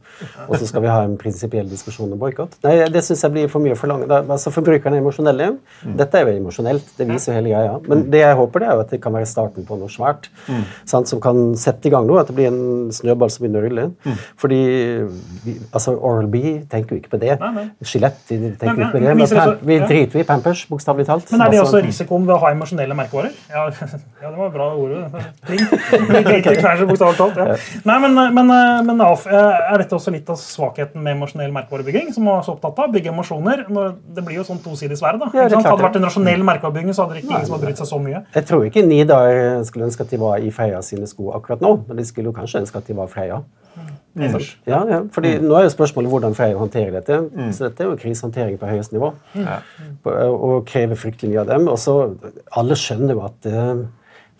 Og 0.48 0.54
så 0.56 0.66
skal 0.68 0.80
vi 0.80 0.88
ha 0.88 1.02
en 1.04 1.16
prinsipiell 1.20 1.68
diskusjon 1.68 2.12
om 2.14 2.18
boikott. 2.20 2.54
Det 2.64 3.02
syns 3.04 3.20
jeg 3.26 3.34
blir 3.34 3.50
for 3.52 3.60
mye 3.60 3.74
å 3.76 3.78
forlange. 3.78 4.06
Da, 4.08 4.22
altså, 4.24 4.52
Forbrukerne 4.54 4.96
er 4.96 5.02
emosjonelle. 5.04 5.50
Dette 5.98 6.18
er 6.22 6.30
jo 6.30 6.38
emosjonelt. 6.40 6.88
Det 6.96 7.06
viser 7.10 7.34
jo 7.34 7.36
hele 7.36 7.52
greia. 7.52 7.74
Men 7.86 8.06
det 8.10 8.22
jeg 8.22 8.38
håper, 8.38 8.64
det 8.64 8.68
er 8.70 8.78
jo 8.78 8.84
at 8.86 8.94
det 8.94 9.00
kan 9.04 9.12
være 9.12 9.28
starten 9.28 9.66
på 9.68 9.76
noe 9.80 9.92
svært. 9.92 10.30
Sant, 10.88 11.10
som 11.12 11.20
kan 11.20 11.52
sette 11.60 11.90
i 11.90 11.92
gang 11.92 12.08
noe. 12.08 12.22
At 12.24 12.32
det 12.32 12.38
blir 12.40 12.48
en 12.48 12.88
snøball 12.96 13.28
som 13.34 13.44
begynner 13.44 13.60
å 13.60 13.68
rulle. 13.68 14.16
Fordi 14.40 14.62
vi, 15.44 15.58
altså, 15.74 15.94
Oral-B 16.00 16.64
tenker 16.72 16.96
jo 16.96 17.02
ikke 17.02 17.12
på 17.18 17.20
det. 17.26 17.36
Gillette 17.84 18.24
tenker 18.30 18.72
Men- 18.72 18.80
ikke 18.86 18.92
på 18.96 19.04
det. 19.04 19.16
Men 19.20 19.26
så- 19.26 19.58
vi 19.60 19.78
driter 19.84 20.16
jo 20.18 20.24
i 20.24 20.28
Pampers, 20.32 20.64
bokstavelig 20.70 21.06
talt. 21.06 21.30
Men 21.32 21.42
er 21.42 21.50
det 21.50 21.60
Altså- 21.60 21.76
også 21.76 21.86
risikoen 21.86 22.26
ved 22.26 22.34
å 22.36 22.40
ha 22.40 22.54
emosjonelle 22.56 22.94
merkevarer? 22.96 23.32
Ja, 23.50 23.68
ja 24.22 24.30
det 24.30 24.38
var 24.38 24.50
bra 24.50 24.72
ord. 24.74 25.12
Pling. 25.44 26.69
Knæsj, 26.70 26.86
bokstavelig 26.90 27.20
talt. 27.20 27.40
Ja. 27.40 27.58
Nei, 27.90 27.98
men, 28.06 28.16
men, 28.36 28.54
men 28.86 29.04
Alf, 29.04 29.26
er 29.30 29.82
dette 29.82 29.98
også 29.98 30.14
litt 30.14 30.30
av 30.32 30.38
svakheten 30.40 31.02
med 31.02 31.18
emosjonell 31.18 31.52
merkevarebygging? 31.54 32.10
som 32.14 32.28
er 32.30 32.42
så 32.46 32.54
opptatt 32.56 32.78
av, 32.80 32.90
Bygge 32.94 33.12
emosjoner. 33.12 33.64
Når, 33.70 33.94
det 34.16 34.24
blir 34.26 34.40
jo 34.40 34.46
sånn 34.46 34.60
tosidig 34.64 34.98
sverd. 35.00 35.20
da. 35.22 35.30
Ja, 35.34 35.46
det 35.48 35.60
Hadde 35.60 35.76
det 35.76 35.86
vært 35.86 36.00
en 36.00 36.08
rasjonell 36.08 36.44
merkevarebygging, 36.46 36.96
så 36.96 37.04
hadde 37.04 37.18
det 37.18 37.24
ikke 37.24 37.34
ingen 37.34 37.48
som 37.48 37.56
hadde 37.56 37.68
brydd 37.68 37.80
seg 37.80 37.90
så 37.90 38.00
mye. 38.02 38.24
Jeg 38.36 38.48
tror 38.50 38.66
ikke 38.68 38.84
Nidar 38.86 39.64
skulle 39.68 39.88
ønske 39.88 40.06
at 40.06 40.12
de 40.12 40.20
var 40.20 40.42
i 40.42 40.52
Freia 40.54 40.82
sine 40.84 41.08
sko 41.10 41.32
akkurat 41.36 41.62
nå, 41.64 41.76
men 41.88 42.00
de 42.00 42.06
skulle 42.08 42.30
jo 42.30 42.36
kanskje 42.36 42.64
ønske 42.64 42.82
at 42.82 42.90
de 42.90 42.98
var 42.98 43.10
Freia. 43.12 43.40
Mm. 44.18 44.32
Ja, 44.66 44.80
ja, 44.90 44.96
fordi 45.14 45.36
Nå 45.38 45.54
er 45.54 45.68
jo 45.68 45.70
spørsmålet 45.72 46.10
hvordan 46.10 46.34
Freia 46.34 46.58
håndterer 46.58 46.96
dette. 46.98 47.20
Så 47.54 47.68
dette 47.68 47.84
er 47.84 47.92
jo 47.92 47.98
krisehåndtering 48.00 48.58
på 48.58 48.66
høyeste 48.66 48.96
nivå. 48.96 49.12
Mm. 49.34 49.46
Og 50.04 50.66
krever 50.68 50.98
fryktelig 50.98 51.30
mye 51.30 51.44
av 51.44 51.52
dem. 51.52 51.68
Og 51.70 51.78
så, 51.78 51.96
Alle 52.58 52.78
skjønner 52.78 53.14
jo 53.14 53.22
at 53.28 53.46
eh, 53.46 53.84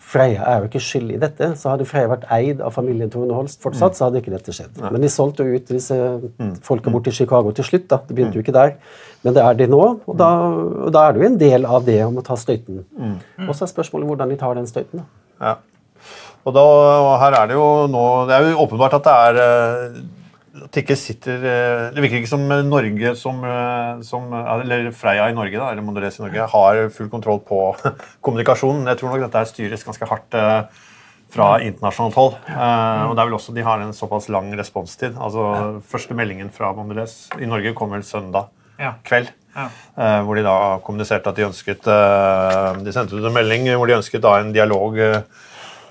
Freia 0.01 0.43
er 0.49 0.63
jo 0.63 0.67
ikke 0.67 0.81
skyld 0.83 1.11
i 1.13 1.19
dette. 1.21 1.51
Så 1.59 1.69
hadde 1.71 1.85
Freia 1.87 2.09
vært 2.11 2.25
eid 2.33 2.59
av 2.65 2.73
familien 2.75 3.11
Tone 3.13 3.35
Holst 3.37 3.61
fortsatt, 3.63 3.95
så 3.95 4.07
hadde 4.07 4.19
ikke 4.19 4.33
dette 4.33 4.51
skjedd. 4.55 4.81
Men 4.81 5.01
de 5.05 5.11
solgte 5.13 5.45
jo 5.47 5.55
ut 5.55 5.69
disse 5.71 5.95
folka 6.65 6.91
bort 6.91 7.05
til 7.07 7.15
Chicago 7.21 7.53
til 7.55 7.67
slutt. 7.67 7.87
da. 7.91 8.01
Det 8.07 8.17
begynte 8.17 8.39
jo 8.39 8.43
ikke 8.43 8.55
der. 8.57 8.73
Men 9.23 9.35
det 9.37 9.43
er 9.45 9.53
de 9.59 9.67
nå, 9.69 9.81
og 10.09 10.15
da, 10.17 10.29
og 10.87 10.91
da 10.95 11.05
er 11.07 11.13
det 11.13 11.21
jo 11.21 11.27
en 11.29 11.37
del 11.39 11.65
av 11.69 11.85
det 11.85 11.99
om 12.03 12.17
å 12.17 12.23
ta 12.25 12.35
støyten. 12.35 12.81
Og 13.47 13.53
så 13.53 13.67
er 13.67 13.71
spørsmålet 13.75 14.09
hvordan 14.09 14.33
de 14.33 14.39
tar 14.41 14.57
den 14.57 14.67
støyten. 14.67 15.03
da. 15.03 15.05
Ja. 15.45 15.55
Og, 16.43 16.53
da, 16.57 16.61
og 16.65 17.11
her 17.21 17.35
er 17.37 17.51
det 17.51 17.53
jo 17.53 17.65
nå 17.93 18.03
Det 18.25 18.33
er 18.33 18.47
jo 18.49 18.63
åpenbart 18.63 18.95
at 18.97 19.05
det 19.05 19.13
er 19.27 19.37
eh, 19.43 19.99
at 20.51 20.67
det 20.75 20.81
ikke 20.83 20.97
sitter 20.99 21.45
eh, 21.47 21.85
Det 21.95 22.03
virker 22.03 22.19
ikke 22.19 22.31
som 22.31 22.43
Norge 22.67 23.13
som, 23.15 23.37
eh, 23.47 24.01
som 24.03 24.33
Eller 24.35 24.89
Freia 24.95 25.29
i 25.31 25.35
Norge, 25.35 25.55
da, 25.55 25.71
eller 25.71 25.85
Mondelez 25.85 26.19
i 26.19 26.25
Norge, 26.25 26.47
har 26.53 26.81
full 26.91 27.09
kontroll 27.11 27.39
på 27.47 27.59
kommunikasjonen. 28.25 28.89
Jeg 28.91 28.99
tror 28.99 29.13
nok 29.13 29.23
dette 29.27 29.45
styres 29.47 29.85
ganske 29.87 30.09
hardt 30.11 30.35
eh, 30.35 30.81
fra 31.31 31.51
internasjonalt 31.63 32.19
hold. 32.19 32.39
Eh, 32.51 33.03
og 33.07 33.15
det 33.15 33.23
er 33.23 33.29
vel 33.29 33.37
også 33.39 33.55
de 33.55 33.67
har 33.67 33.83
en 33.83 33.95
såpass 33.95 34.27
lang 34.33 34.51
responstid. 34.59 35.15
Altså 35.15 35.81
Første 35.87 36.17
meldingen 36.19 36.51
fra 36.51 36.73
Mondelez 36.75 37.29
i 37.39 37.47
Norge 37.47 37.75
kom 37.77 37.95
vel 37.95 38.03
søndag 38.07 38.51
kveld. 39.07 39.31
Ja. 39.51 39.67
Uh, 39.99 40.23
hvor 40.25 40.37
de 40.37 40.45
da 40.45 40.57
kommuniserte 40.79 41.27
at 41.27 41.35
de 41.35 41.43
ønsket 41.43 41.83
uh, 41.91 42.71
De 42.79 42.93
sendte 42.95 43.17
ut 43.17 43.25
en 43.27 43.33
melding 43.35 43.65
hvor 43.75 43.89
de 43.89 43.97
ønsket 43.97 44.23
da 44.23 44.37
en 44.39 44.53
dialog 44.55 44.95
eh, 44.95 45.17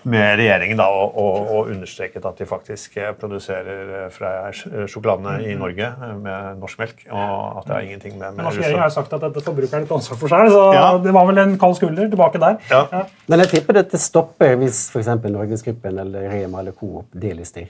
med 0.08 0.38
regjeringen 0.40 0.78
da, 0.80 0.86
og, 0.88 1.16
og, 1.20 1.50
og 1.56 1.70
understreket 1.74 2.24
at 2.24 2.38
de 2.40 2.46
faktisk 2.48 2.96
eh, 3.00 3.10
produserer 3.18 3.90
eh, 4.04 4.06
fra 4.14 4.30
sjokoladene 4.54 5.34
i 5.44 5.56
Norge 5.60 5.88
eh, 5.90 6.14
med 6.20 6.60
norsk 6.62 6.80
melk. 6.80 7.02
Og 7.10 7.58
at 7.60 7.68
det 7.68 7.74
er 7.76 7.88
ingenting 7.88 8.16
med, 8.18 8.36
med 8.38 8.46
norsk 8.46 8.62
regjering 8.62 8.80
har 8.80 8.92
jo 8.92 8.96
sagt 8.96 9.16
at 9.18 9.26
dette 9.26 9.44
forbrukeren 9.44 9.84
litt 9.84 9.92
ansvar 9.98 10.20
for 10.22 10.32
seg, 10.32 10.52
så 10.54 10.62
Ja. 10.76 10.86
det 11.02 11.12
var 11.16 11.28
vel 11.28 11.42
en 11.42 11.58
kald 11.60 11.76
skulder 11.76 12.08
tilbake 12.12 12.40
der. 12.40 12.56
Ja. 12.70 13.04
Men 13.28 13.44
jeg 13.44 13.52
tipper 13.56 13.80
dette 13.80 14.00
stopper 14.00 14.56
hvis 14.62 14.86
f.eks. 14.94 15.12
Norgesgruppen 15.30 16.00
eller 16.06 16.30
Rema 16.32 16.64
eller 16.64 16.72
Coop 16.76 17.06
delister. 17.12 17.68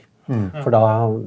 For 0.63 0.71
da, 0.71 0.79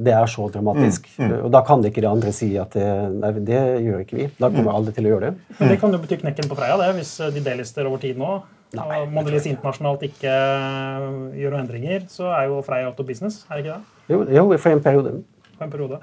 det 0.06 0.14
er 0.16 0.28
så 0.30 0.46
dramatisk. 0.48 1.10
Og 1.18 1.50
da 1.52 1.60
kan 1.66 1.82
ikke 1.84 2.00
de 2.00 2.08
andre 2.08 2.30
si 2.32 2.54
at 2.56 2.72
det, 2.72 2.86
nei, 3.18 3.32
det 3.44 3.60
gjør 3.84 4.00
ikke 4.00 4.16
vi. 4.16 4.28
Da 4.38 4.48
kommer 4.54 4.78
alle 4.78 4.94
til 4.96 5.04
å 5.04 5.12
gjøre 5.12 5.28
det. 5.28 5.56
Men 5.58 5.72
det 5.74 5.76
kan 5.82 5.92
jo 5.92 6.00
bety 6.00 6.22
knekken 6.22 6.48
på 6.48 6.56
Freia, 6.56 6.78
det, 6.80 6.88
hvis 6.96 7.10
de 7.34 7.42
delister 7.44 7.90
over 7.90 8.00
tid 8.00 8.16
nå. 8.22 8.38
Og 8.82 9.12
Mondelez 9.12 9.46
internasjonalt 9.46 10.02
ikke 10.08 10.30
øh, 10.30 11.34
gjør 11.38 11.54
noen 11.54 11.66
endringer, 11.66 12.08
så 12.08 12.32
er 12.34 12.48
jo 12.50 12.62
Freia 12.66 12.88
out 12.88 13.00
of 13.00 13.06
business. 13.06 13.44
er 13.50 13.56
det 13.56 13.64
ikke 13.64 13.76
det? 13.76 14.34
Jo, 14.36 14.50
jo 14.50 14.58
for 14.58 14.70
en 14.70 14.82
periode. 14.82 15.14
På 15.58 15.64
en 15.64 15.70
periode. 15.70 15.98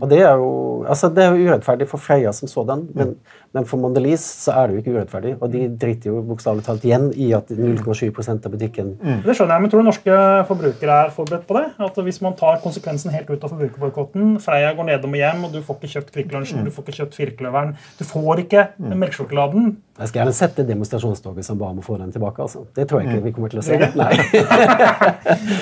Og 0.00 0.10
det 0.10 0.20
er 0.20 0.34
jo 0.40 0.50
altså 0.88 1.08
det 1.14 1.24
er 1.24 1.32
jo 1.34 1.48
urettferdig 1.48 1.86
for 1.88 2.02
Freia 2.02 2.32
som 2.36 2.48
sådan, 2.50 2.82
men, 2.94 3.14
men 3.56 3.64
for 3.68 3.80
Mondelez 3.80 4.20
så 4.44 4.52
er 4.58 4.66
det 4.68 4.74
jo 4.76 4.82
ikke 4.82 4.94
urettferdig. 4.98 5.34
Og 5.40 5.52
de 5.52 5.62
driter 5.80 6.10
jo 6.10 6.20
bokstavelig 6.28 6.64
talt 6.66 6.84
igjen 6.84 7.06
i 7.16 7.30
at 7.36 7.48
0,7% 7.54 8.44
av 8.48 8.52
butikken 8.52 8.92
Det 9.24 9.36
skjønner 9.36 9.54
jeg, 9.56 9.62
men 9.64 9.72
tror 9.72 9.84
du 9.84 9.88
norske 9.88 10.18
forbrukere 10.50 10.98
er 11.06 11.14
forberedt 11.14 11.46
på 11.48 11.56
det? 11.58 11.64
At 11.86 12.02
Hvis 12.04 12.20
man 12.24 12.36
tar 12.38 12.60
konsekvensen 12.64 13.14
helt 13.14 13.30
ut 13.30 13.44
av 13.44 13.54
forbrukerboikotten, 13.54 14.36
Freia 14.44 14.74
går 14.76 14.90
nedom 14.90 15.14
og 15.16 15.22
hjem, 15.22 15.44
og 15.48 15.54
du 15.56 15.62
får 15.64 15.80
ikke 15.80 15.92
kjøpt 15.94 16.12
Kvikk 16.18 16.36
Lunsjen, 16.36 16.64
du 16.66 16.70
får 16.74 16.84
ikke 16.86 16.98
kjøpt 17.00 17.18
Firkløveren, 17.20 17.74
du 17.98 18.04
får 18.04 18.44
ikke 18.44 18.66
melkesjokoladen 18.92 19.76
Jeg 19.98 20.10
skal 20.10 20.20
gjerne 20.24 20.34
sette 20.34 20.64
demonstrasjonstoget 20.66 21.46
som 21.46 21.58
ba 21.60 21.68
om 21.70 21.78
å 21.78 21.84
få 21.86 21.96
den 22.00 22.10
tilbake. 22.12 22.42
altså. 22.42 22.64
Det 22.74 22.88
tror 22.90 23.00
jeg 23.00 23.12
ikke 23.14 23.24
vi 23.28 23.32
kommer 23.36 23.52
til 23.52 23.60
å 23.60 23.64
se. 23.64 23.78
Nei. 24.00 24.14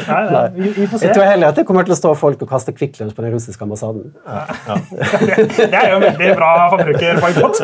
Nei, 0.09 0.23
nei, 0.33 0.45
vi, 0.57 0.71
vi 0.77 0.87
får 0.89 1.03
se. 1.03 1.07
Jeg 1.11 1.17
tror 1.19 1.27
heller 1.29 1.53
at 1.53 1.59
det 1.61 1.67
kommer 1.69 1.85
til 1.87 1.95
å 1.95 1.99
stå 1.99 2.15
folk 2.19 2.43
og 2.45 2.49
kaste 2.51 2.73
Kvikk 2.77 2.97
På 3.17 3.23
den 3.25 3.33
russiske 3.35 3.63
ambassaden. 3.65 4.13
Det 4.23 5.75
er 5.77 5.91
jo 5.93 5.97
en 5.99 6.05
veldig 6.07 6.31
bra 6.39 6.51
forbrukerboikott. 6.73 7.61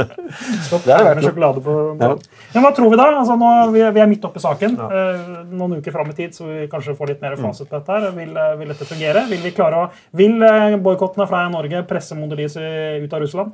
Stopp 0.66 0.86
er 0.92 1.06
med 1.14 1.24
sjokolade 1.24 1.62
på 1.64 1.76
Ja. 2.00 2.10
Men 2.54 2.64
hva 2.64 2.72
tror 2.76 2.90
vi 2.92 2.98
da? 3.00 3.06
Altså, 3.20 3.36
nå, 3.40 3.50
vi, 3.74 3.80
er- 3.84 3.92
vi 3.96 4.00
er 4.04 4.10
midt 4.10 4.24
oppe 4.28 4.40
i 4.40 4.44
saken. 4.44 4.76
Eh, 4.78 5.22
noen 5.52 5.78
uker 5.78 5.94
fram 5.94 6.10
i 6.12 6.16
tid, 6.18 6.34
så 6.36 6.46
vi 6.48 6.66
kanskje 6.72 6.96
får 6.98 7.12
litt 7.14 7.22
mer 7.24 7.36
fasit 7.40 7.68
på 7.70 7.78
dette. 7.78 7.92
her. 7.98 8.10
Vil, 8.16 8.36
eh, 8.36 8.54
vil 8.60 8.68
dette 8.74 8.88
fungere? 8.88 9.26
Vil 9.30 9.42
vi 9.44 9.50
klare 9.56 9.84
å 9.84 9.90
Vil 10.18 10.38
boikottene 10.82 11.28
fra 11.28 11.46
Norge 11.52 11.82
presse 11.88 12.14
Mondelez 12.18 12.56
ut 12.56 13.12
av 13.12 13.20
Russland? 13.20 13.52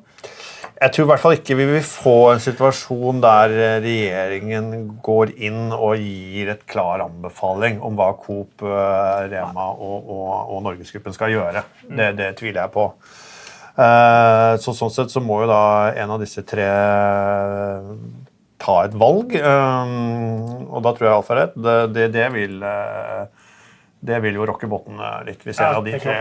Jeg 0.75 0.91
tror 0.91 1.05
i 1.05 1.09
hvert 1.13 1.23
fall 1.23 1.37
ikke 1.37 1.55
vi 1.57 1.67
vil 1.69 1.85
få 1.87 2.15
en 2.33 2.41
situasjon 2.43 3.21
der 3.23 3.53
eh, 3.55 3.77
regjeringen 3.85 4.89
går 5.07 5.31
inn 5.47 5.71
og 5.73 6.01
gir 6.03 6.51
et 6.51 6.65
klar 6.69 7.05
anbefaling 7.05 7.79
om 7.85 7.95
hva 7.99 8.09
Coop, 8.19 8.65
eh, 8.67 9.21
Rema 9.31 9.69
og, 9.71 10.09
og, 10.11 10.33
og 10.57 10.65
Norgesgruppen 10.67 11.15
skal 11.15 11.31
gjøre. 11.31 11.63
Det, 11.87 12.11
det 12.19 12.33
tviler 12.41 12.65
jeg 12.65 12.75
på. 12.75 12.89
Eh, 13.79 14.51
Så 14.65 14.75
sånn 14.75 14.93
sett 14.95 15.15
så 15.15 15.23
må 15.23 15.45
jo 15.45 15.49
da 15.53 15.63
en 15.95 16.17
av 16.17 16.21
disse 16.23 16.43
tre 16.43 16.67
ta 18.65 18.77
et 18.87 18.99
valg. 18.99 19.35
Og 19.39 20.79
da 20.85 20.93
tror 20.95 21.07
jeg 21.07 21.15
Alf 21.15 21.31
har 21.33 21.41
rett. 21.45 21.57
Det, 21.59 21.79
det, 21.95 22.11
det 22.15 22.29
vil 22.35 22.59
det 24.05 24.21
vil 24.25 24.37
jo 24.37 24.47
rokke 24.49 24.69
båtene 24.69 25.11
litt 25.27 25.43
hvis 25.47 25.61
en 25.61 25.71
Ja, 25.71 25.79
av 25.79 25.87
de 25.87 25.99
tre 26.01 26.17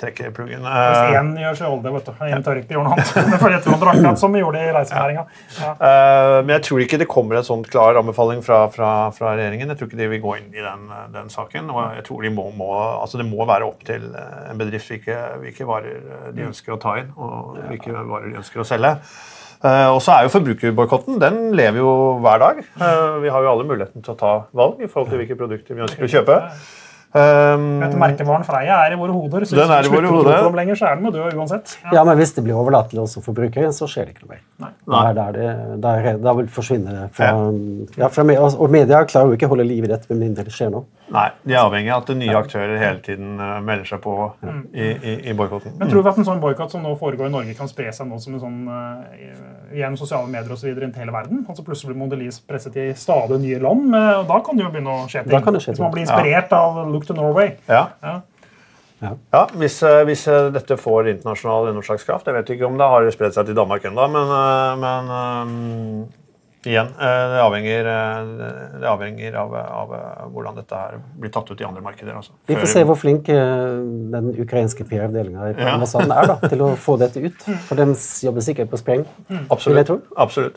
trekker 0.00 0.32
pluggen. 0.34 0.64
Hvis 0.66 1.04
Eh, 1.04 1.18
én 1.18 1.32
gjør 1.38 1.58
seg 1.58 1.70
olde, 1.70 1.92
vet 1.94 2.08
du. 2.08 2.12
En 2.26 2.44
tør 2.44 2.60
ikke 2.60 2.74
gjøre 2.74 2.86
noe 2.86 2.96
annet. 2.96 3.12
Det 3.34 3.40
får 3.42 3.56
etter 3.58 3.78
drakk, 3.82 4.18
som 4.20 4.34
vi 4.34 4.42
gjorde 4.42 4.62
i 4.62 4.72
reisenæringa. 4.74 5.24
Ja. 5.58 5.70
eh, 5.74 6.38
men 6.42 6.54
jeg 6.56 6.64
tror 6.68 6.84
ikke 6.84 7.00
det 7.02 7.08
kommer 7.10 7.38
en 7.38 7.46
sånn 7.46 7.64
klar 7.66 8.00
anbefaling 8.00 8.42
fra, 8.46 8.64
fra, 8.74 8.90
fra 9.14 9.34
regjeringen. 9.38 9.70
Jeg 9.72 9.80
tror 9.80 9.90
ikke 9.90 10.00
de 10.00 10.10
vil 10.14 10.24
gå 10.24 10.36
inn 10.40 10.50
i 10.54 10.64
den, 10.64 10.88
den 11.14 11.30
saken. 11.32 11.70
Og 11.74 11.82
jeg 12.00 12.06
tror 12.08 12.26
de 12.26 12.34
må, 12.34 12.48
må, 12.58 12.70
altså 13.00 13.20
det 13.20 13.28
må 13.28 13.46
være 13.48 13.68
opp 13.68 13.86
til 13.86 14.10
eh, 14.10 14.50
en 14.50 14.60
bedrift 14.60 14.90
hvilke, 14.92 15.20
hvilke 15.44 15.68
varer 15.68 16.02
eh, 16.02 16.28
de 16.34 16.48
ønsker 16.48 16.74
å 16.74 16.80
ta 16.82 16.98
inn, 17.02 17.14
og 17.14 17.62
hvilke 17.70 17.94
varer 17.94 18.30
de 18.32 18.42
ønsker 18.42 18.64
å 18.64 18.68
selge. 18.68 18.96
Uh, 19.64 19.94
og 19.94 20.02
så 20.04 20.12
er 20.12 20.26
jo 20.26 20.32
forbrukerboikotten 20.34 21.16
den 21.22 21.38
lever 21.56 21.80
jo 21.80 21.92
hver 22.20 22.42
dag. 22.42 22.58
Uh, 22.76 23.16
vi 23.22 23.30
har 23.32 23.40
jo 23.40 23.48
alle 23.48 23.64
muligheten 23.64 24.04
til 24.04 24.12
å 24.12 24.18
ta 24.20 24.32
valg 24.52 24.82
i 24.84 24.88
forhold 24.90 25.08
til 25.14 25.22
hvilke 25.22 25.38
produkter 25.40 25.78
vi 25.78 25.86
ønsker 25.86 26.04
å 26.04 26.10
kjøpe. 26.18 26.36
Um, 27.14 27.66
Vet 27.78 27.92
du, 27.92 27.98
Merkevaren 28.00 28.42
Freia 28.42 28.80
er 28.88 28.96
i 28.96 28.98
våre 28.98 29.14
hoder, 29.14 29.44
så 29.46 29.54
Den 29.54 29.68
hvis 29.68 29.74
er 29.76 29.86
vi 29.86 29.90
i 29.92 29.92
våre 29.92 30.08
slutter 30.08 30.18
å 30.18 30.24
tro 30.24 30.32
hoder. 30.32 30.48
på 30.50 30.58
lenger, 30.58 30.78
så 30.80 30.88
er 30.88 30.96
den 30.98 31.04
jo 31.06 31.12
død 31.14 31.36
uansett. 31.38 31.76
Ja. 31.84 31.92
Ja, 32.00 32.02
men 32.08 32.18
hvis 32.18 32.34
det 32.34 32.42
blir 32.42 32.58
overlatt 32.58 32.90
til 32.90 33.04
oss 33.04 33.14
forbrukere, 33.22 33.70
så 33.76 33.86
skjer 33.86 34.08
det 34.08 34.16
ikke 34.16 34.26
noe 34.26 34.32
mer. 34.34 34.42
Nei. 34.64 34.72
Da, 34.88 35.04
er 35.04 35.14
der 35.20 35.38
det, 35.38 35.52
der, 35.84 36.10
da 36.24 36.34
vil 36.40 36.50
forsvinne 36.50 36.96
det 36.96 37.06
fra, 37.14 37.30
ja. 38.00 38.10
fra 38.10 38.26
Og 38.50 38.74
media 38.74 39.04
klarer 39.06 39.30
jo 39.30 39.38
ikke 39.38 39.46
å 39.46 39.54
holde 39.54 39.68
liv 39.70 39.86
i 39.86 39.92
dette 39.94 40.10
med 40.10 40.24
mindre 40.26 40.48
det 40.48 40.56
skjer 40.56 40.74
noe. 40.74 40.90
Nei, 41.14 41.28
de 41.44 41.52
er 41.52 41.60
avhengig 41.60 41.90
av 41.92 42.00
at 42.02 42.10
nye 42.16 42.34
aktører 42.38 42.78
hele 42.80 43.00
tiden 43.04 43.36
eh, 43.36 43.58
melder 43.62 43.84
seg 43.86 44.00
på 44.02 44.14
i, 44.72 44.86
i, 44.88 45.12
i 45.28 45.34
boikotten. 45.36 45.74
Men 45.78 45.90
tror 45.90 46.02
du 46.02 46.08
at 46.08 46.18
en 46.18 46.26
sånn 46.26 46.40
boikott 46.42 46.72
som 46.72 46.82
nå 46.82 46.94
foregår 46.98 47.28
i 47.28 47.34
Norge, 47.34 47.54
kan 47.58 47.68
spre 47.70 47.92
seg 47.92 48.08
nå 48.08 48.18
som 48.22 48.34
en 48.38 48.42
sånn, 48.42 48.56
uh, 48.66 49.74
gjennom 49.76 49.98
sosiale 50.00 50.30
medier 50.32 50.56
videre 50.56 50.86
rundt 50.86 50.96
hele 50.98 51.12
verden? 51.14 51.44
Altså 51.44 51.62
Plutselig 51.66 51.92
blir 51.92 52.00
Mondelez 52.00 52.40
presset 52.48 52.78
i 52.80 52.86
stadig 52.96 53.38
nye 53.44 53.60
land. 53.62 53.92
eh, 53.94 54.10
og 54.22 54.26
Da 54.32 54.40
kan 54.46 54.56
det 54.56 54.64
jo 54.64 54.72
begynne 54.72 54.96
å 54.96 55.04
skje 55.04 55.26
ting. 55.26 55.34
Da 55.36 55.42
kan 55.44 55.54
det 55.54 55.62
skje 55.66 55.76
Hvis 55.76 55.84
man 55.84 55.92
blir 55.92 56.06
inspirert 56.06 56.56
av 56.56 56.80
Look 57.04 57.16
to 57.16 57.22
Norway. 57.22 57.56
Ja. 57.68 57.88
Ja. 58.02 58.20
Ja, 59.32 59.46
hvis, 59.52 59.82
eh, 59.82 60.00
hvis 60.08 60.22
eh, 60.30 60.46
dette 60.54 60.76
får 60.80 61.10
internasjonal 61.10 61.66
gjennomslagskraft 61.68 62.28
Jeg 62.30 62.36
vet 62.38 62.52
ikke 62.54 62.68
om 62.70 62.78
det 62.80 62.86
har 62.88 63.08
spredt 63.12 63.34
seg 63.36 63.50
til 63.50 63.56
Danmark 63.58 63.84
ennå, 63.84 64.06
men, 64.08 64.30
eh, 64.32 64.76
men 64.80 65.10
um, 65.12 66.06
igjen 66.64 66.88
eh, 66.96 67.24
Det 67.34 67.42
avhenger, 67.44 67.90
det 68.80 68.88
avhenger 68.88 69.36
av, 69.42 69.52
av 69.60 69.92
hvordan 70.32 70.56
dette 70.56 70.78
her 70.80 70.96
blir 71.20 71.34
tatt 71.34 71.50
ut 71.52 71.60
i 71.60 71.66
andre 71.68 71.82
markeder. 71.84 72.14
Altså. 72.16 72.32
Vi 72.48 72.56
får 72.56 72.70
se 72.72 72.84
hvor 72.88 72.96
flink 72.96 73.28
den 73.28 74.30
ukrainske 74.40 74.86
PR-avdelinga 74.88 75.50
i 75.50 75.54
Ja. 75.58 75.74
ambassaden 75.74 76.14
er 76.14 76.30
da, 76.32 76.38
til 76.48 76.64
å 76.64 76.70
få 76.80 76.96
dette 77.02 77.20
ut. 77.20 77.44
For 77.68 77.76
de 77.76 77.90
jobber 78.24 78.46
sikkert 78.46 78.72
på 78.72 78.80
spreng. 78.80 79.04
vil 79.28 79.42
jeg 79.42 79.50
Absolutt. 79.52 79.86
tro. 79.90 80.00
Absolutt. 80.16 80.56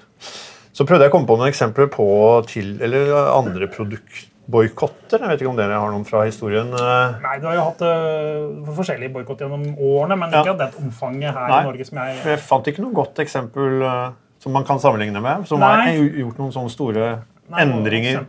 Så 0.72 0.86
prøvde 0.88 1.04
jeg 1.04 1.12
å 1.12 1.18
komme 1.18 1.28
på 1.28 1.36
noen 1.42 1.52
eksempler 1.52 1.92
på 1.92 2.08
til, 2.48 2.78
eller 2.86 3.12
andre 3.34 3.68
produktboikotter. 4.52 5.20
Jeg 5.22 5.30
vet 5.30 5.42
ikke 5.42 5.50
om 5.52 5.58
dere 5.58 5.80
har 5.80 5.92
noen 5.92 6.06
fra 6.08 6.24
historien? 6.26 6.68
eh? 6.74 7.16
Nei, 7.22 7.40
Du 7.40 7.48
har 7.48 7.56
jo 7.56 7.66
hatt 7.68 7.82
uh, 7.82 8.74
forskjellige 8.76 9.14
boikotter 9.14 9.48
gjennom 9.48 9.76
årene, 9.78 10.18
men 10.18 10.32
Ja. 10.32 10.42
ikke 10.44 10.50
av 10.52 10.58
det 10.58 10.70
omfanget 10.82 11.34
her 11.34 11.48
Nei. 11.50 11.62
i 11.62 11.64
Norge 11.66 11.86
som 11.86 11.98
jeg 11.98 12.16
Jeg 12.26 12.40
fant 12.40 12.68
ikke 12.68 12.82
noe 12.82 12.94
godt 12.94 13.16
eksempel 13.20 13.84
uh, 13.84 14.12
som 14.40 14.52
man 14.54 14.64
kan 14.64 14.78
sammenligne 14.80 15.22
med, 15.22 15.48
som 15.48 15.60
Nei. 15.60 15.68
har 15.68 15.94
gjort 16.22 16.38
noen 16.38 16.52
sånne 16.54 16.70
store 16.72 17.24
Nei, 17.50 17.62
endringer. 17.64 18.26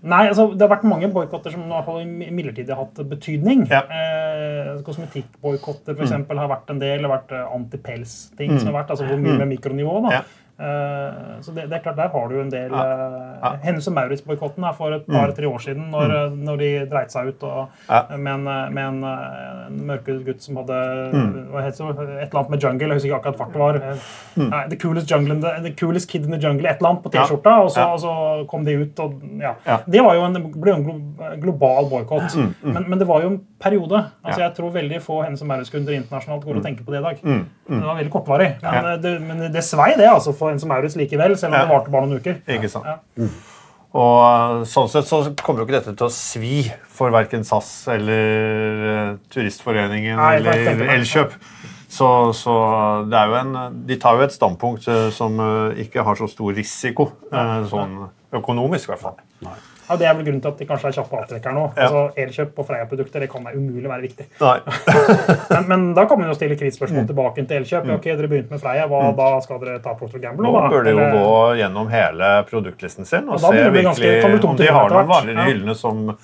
Nei, 0.00 0.28
altså 0.28 0.54
Det 0.54 0.62
har 0.62 0.76
vært 0.76 0.84
mange 0.84 1.08
boikotter 1.10 1.50
som 1.50 1.62
i 1.64 1.68
hvert 1.68 1.84
fall 1.84 2.04
midlertidig 2.06 2.70
har 2.70 2.84
hatt 2.86 2.94
betydning. 3.08 3.66
Ja. 3.68 3.82
Mm. 3.82 4.76
Eh, 4.78 4.82
Kosmetikkboikotter 4.84 5.96
for 5.96 6.04
eksempel, 6.04 6.38
har 6.38 6.48
vært 6.48 6.70
en 6.70 6.78
del. 6.78 7.02
Det 7.02 7.08
har 7.10 7.18
vært 7.18 7.32
antipels-ting 7.54 8.58
som 8.60 8.72
har 8.72 8.84
vært, 8.84 8.90
altså 8.94 9.04
hvor 9.08 9.18
mye 9.18 9.38
med 9.38 9.48
mikronivå. 9.58 10.02
da. 10.08 10.12
Ja. 10.20 10.22
Eh, 10.58 11.40
så 11.40 11.52
det, 11.54 11.68
det 11.70 11.76
er 11.76 11.82
klart, 11.84 11.96
Der 11.96 12.08
har 12.10 12.28
du 12.28 12.34
jo 12.34 12.40
en 12.42 12.50
del 12.50 12.72
Ja. 12.72 12.82
uh, 12.82 13.26
Ja. 13.38 13.50
Mm. 13.54 13.58
Hennes 13.62 13.86
og 13.86 13.94
Maurits-boikotten 13.94 14.64
for 14.74 14.90
et 14.96 15.04
par-tre 15.06 15.46
år 15.46 15.58
siden, 15.62 15.84
når, 15.92 16.10
mm. 16.30 16.38
når 16.44 16.56
de 16.58 16.70
dreit 16.90 17.12
seg 17.14 17.28
ut 17.28 17.42
og, 17.46 17.68
Ja. 17.88 18.00
med, 18.16 18.32
en, 18.32 18.46
eh, 18.48 18.70
med 18.74 18.84
en, 18.88 19.04
eh, 19.04 19.66
en 19.68 19.76
mørkhudet 19.86 20.24
gutt 20.26 20.42
som 20.42 20.56
hadde 20.56 20.78
Mm. 21.12 21.54
et 21.62 21.78
eller 21.80 22.38
annet 22.40 22.50
med 22.50 22.60
jungle. 22.60 22.88
Jeg 22.88 22.94
husker 22.98 23.08
ikke 23.08 23.20
akkurat 23.20 23.36
hva 23.38 23.46
det 23.52 23.82
var. 23.82 23.98
Mm. 24.36 24.50
Nei, 24.50 24.68
the, 24.68 24.76
coolest 24.76 25.10
jungle 25.10 25.40
the, 25.40 25.52
the 25.68 25.74
coolest 25.78 26.08
kid 26.10 26.24
in 26.24 26.32
the 26.32 26.40
jungle, 26.48 26.66
et 26.68 26.76
eller 26.80 26.90
annet 26.90 27.02
på 27.04 27.10
T-skjorta. 27.14 27.54
Og, 27.62 27.70
og 27.92 28.00
så 28.00 28.46
kom 28.50 28.64
de 28.64 28.74
ut. 28.82 28.98
og 28.98 29.14
ja. 29.40 29.54
Det 29.86 30.02
var 30.02 30.14
jo 30.14 30.24
en, 30.24 30.52
ble 30.60 30.74
en 30.74 31.40
global 31.40 31.86
boikott. 31.88 32.34
Men, 32.62 32.84
men 32.88 32.98
det 32.98 33.06
var 33.06 33.22
jo 33.22 33.28
en 33.28 33.40
periode. 33.60 33.98
Altså, 34.24 34.38
Ja. 34.40 34.48
Jeg 34.48 34.54
tror 34.56 34.70
veldig 34.72 35.00
få 35.02 35.22
Hennes 35.24 35.42
og 35.42 35.48
Maurits-kunder 35.48 35.94
internasjonalt 35.96 36.44
går 36.44 36.56
og 36.56 36.62
tenker 36.64 36.84
på 36.86 36.92
det 36.94 37.00
i 37.00 37.06
dag. 37.08 37.20
Det 37.22 37.82
var 37.84 37.96
veldig 37.98 38.12
kortvarig. 38.12 38.48
Men, 38.62 38.74
Ja. 38.84 38.92
eh, 38.94 38.96
det, 39.02 39.20
men 39.22 39.52
det 39.52 39.62
svei, 39.64 39.94
det, 39.96 40.06
altså, 40.08 40.32
for 40.34 40.48
Hennes 40.48 40.62
og 40.62 40.68
Maurits 40.68 40.96
likevel. 40.96 41.36
Selv 41.36 41.54
om 41.54 41.60
Ja. 41.60 41.66
det 41.66 41.72
varte 41.74 41.90
bare 41.90 42.06
noen 42.06 42.20
uker. 42.20 42.40
Ikke 42.48 42.68
sant. 42.70 42.84
Ja. 42.86 42.98
Og 43.94 44.60
eh, 44.60 44.64
sånn 44.68 44.88
sett 44.92 45.04
så 45.08 45.22
kommer 45.42 45.60
jo 45.62 45.66
ikke 45.66 45.78
dette 45.80 45.96
til 45.96 46.06
å 46.06 46.10
svi 46.12 46.70
for 46.92 47.10
verken 47.10 47.42
SAS 47.44 47.88
eller 47.88 48.84
eh, 49.12 49.16
Turistforeningen 49.32 50.16
Nei, 50.20 50.36
eller. 50.36 50.84
Elkjøp. 50.98 51.32
Så, 51.88 52.06
så 52.36 52.54
det 53.08 53.16
er 53.16 53.30
jo 53.30 53.34
en, 53.40 53.54
de 53.88 53.96
tar 53.96 54.18
jo 54.18 54.26
et 54.26 54.34
standpunkt 54.34 54.84
som 55.16 55.38
ikke 55.74 56.04
har 56.04 56.14
så 56.20 56.28
stor 56.28 56.52
risiko, 56.52 57.06
eh, 57.32 57.64
sånn 57.70 58.10
økonomisk 58.36 58.90
i 58.90 58.92
hvert 58.92 59.00
fall. 59.00 59.16
Ja, 59.88 59.96
det 59.96 60.06
er 60.06 60.14
vel 60.18 60.24
grunnen 60.26 60.40
til 60.44 60.48
at 60.52 60.58
de 60.58 60.66
kanskje 60.68 60.88
er 60.90 60.96
kjappe 60.98 61.16
avtrekkere 61.22 61.54
nå. 61.56 61.62
Ja. 61.76 61.82
Altså, 61.86 62.02
Elkjøp 62.24 62.58
og 62.58 62.66
Freia-produkter 62.68 63.20
det 63.24 63.30
kan 63.32 63.44
da 63.44 63.50
umulig 63.56 63.88
være 63.88 64.02
viktig. 64.02 64.26
Nei. 64.40 64.58
Men, 65.52 65.68
men 65.68 65.86
da 65.96 66.04
kan 66.08 66.18
man 66.20 66.28
jo 66.28 66.34
stille 66.36 66.56
krittspørsmål 66.60 67.06
tilbake 67.08 67.46
til 67.48 67.56
Elkjøp. 67.62 67.86
Ja, 67.88 67.94
Ok, 67.98 68.04
dere 68.10 68.28
begynte 68.28 68.50
med 68.52 68.60
Freia, 68.62 68.86
hva, 68.90 69.00
da 69.16 69.28
skal 69.44 69.60
dere 69.62 69.78
ta 69.84 69.94
Procter 69.98 70.18
Gamble? 70.22 70.44
Nå 70.44 70.52
da? 70.54 70.66
bør 70.72 70.84
de 70.84 70.92
jo 70.92 70.98
Eller- 70.98 71.16
gå 71.16 71.56
gjennom 71.62 71.88
hele 71.90 72.32
produktlisten 72.50 73.04
sin 73.08 73.28
og 73.28 73.34
Og 73.34 73.40
se 73.40 73.52
ganske- 73.54 73.72
virkelig 73.72 74.40
tomt 74.40 74.44
om 74.52 74.56
de 74.60 74.66
har 74.66 74.90
noen 74.90 75.08
varer 75.08 75.32
i 75.32 75.34
Ja. 75.38 75.44
hyllene 75.48 75.74
som 75.74 76.16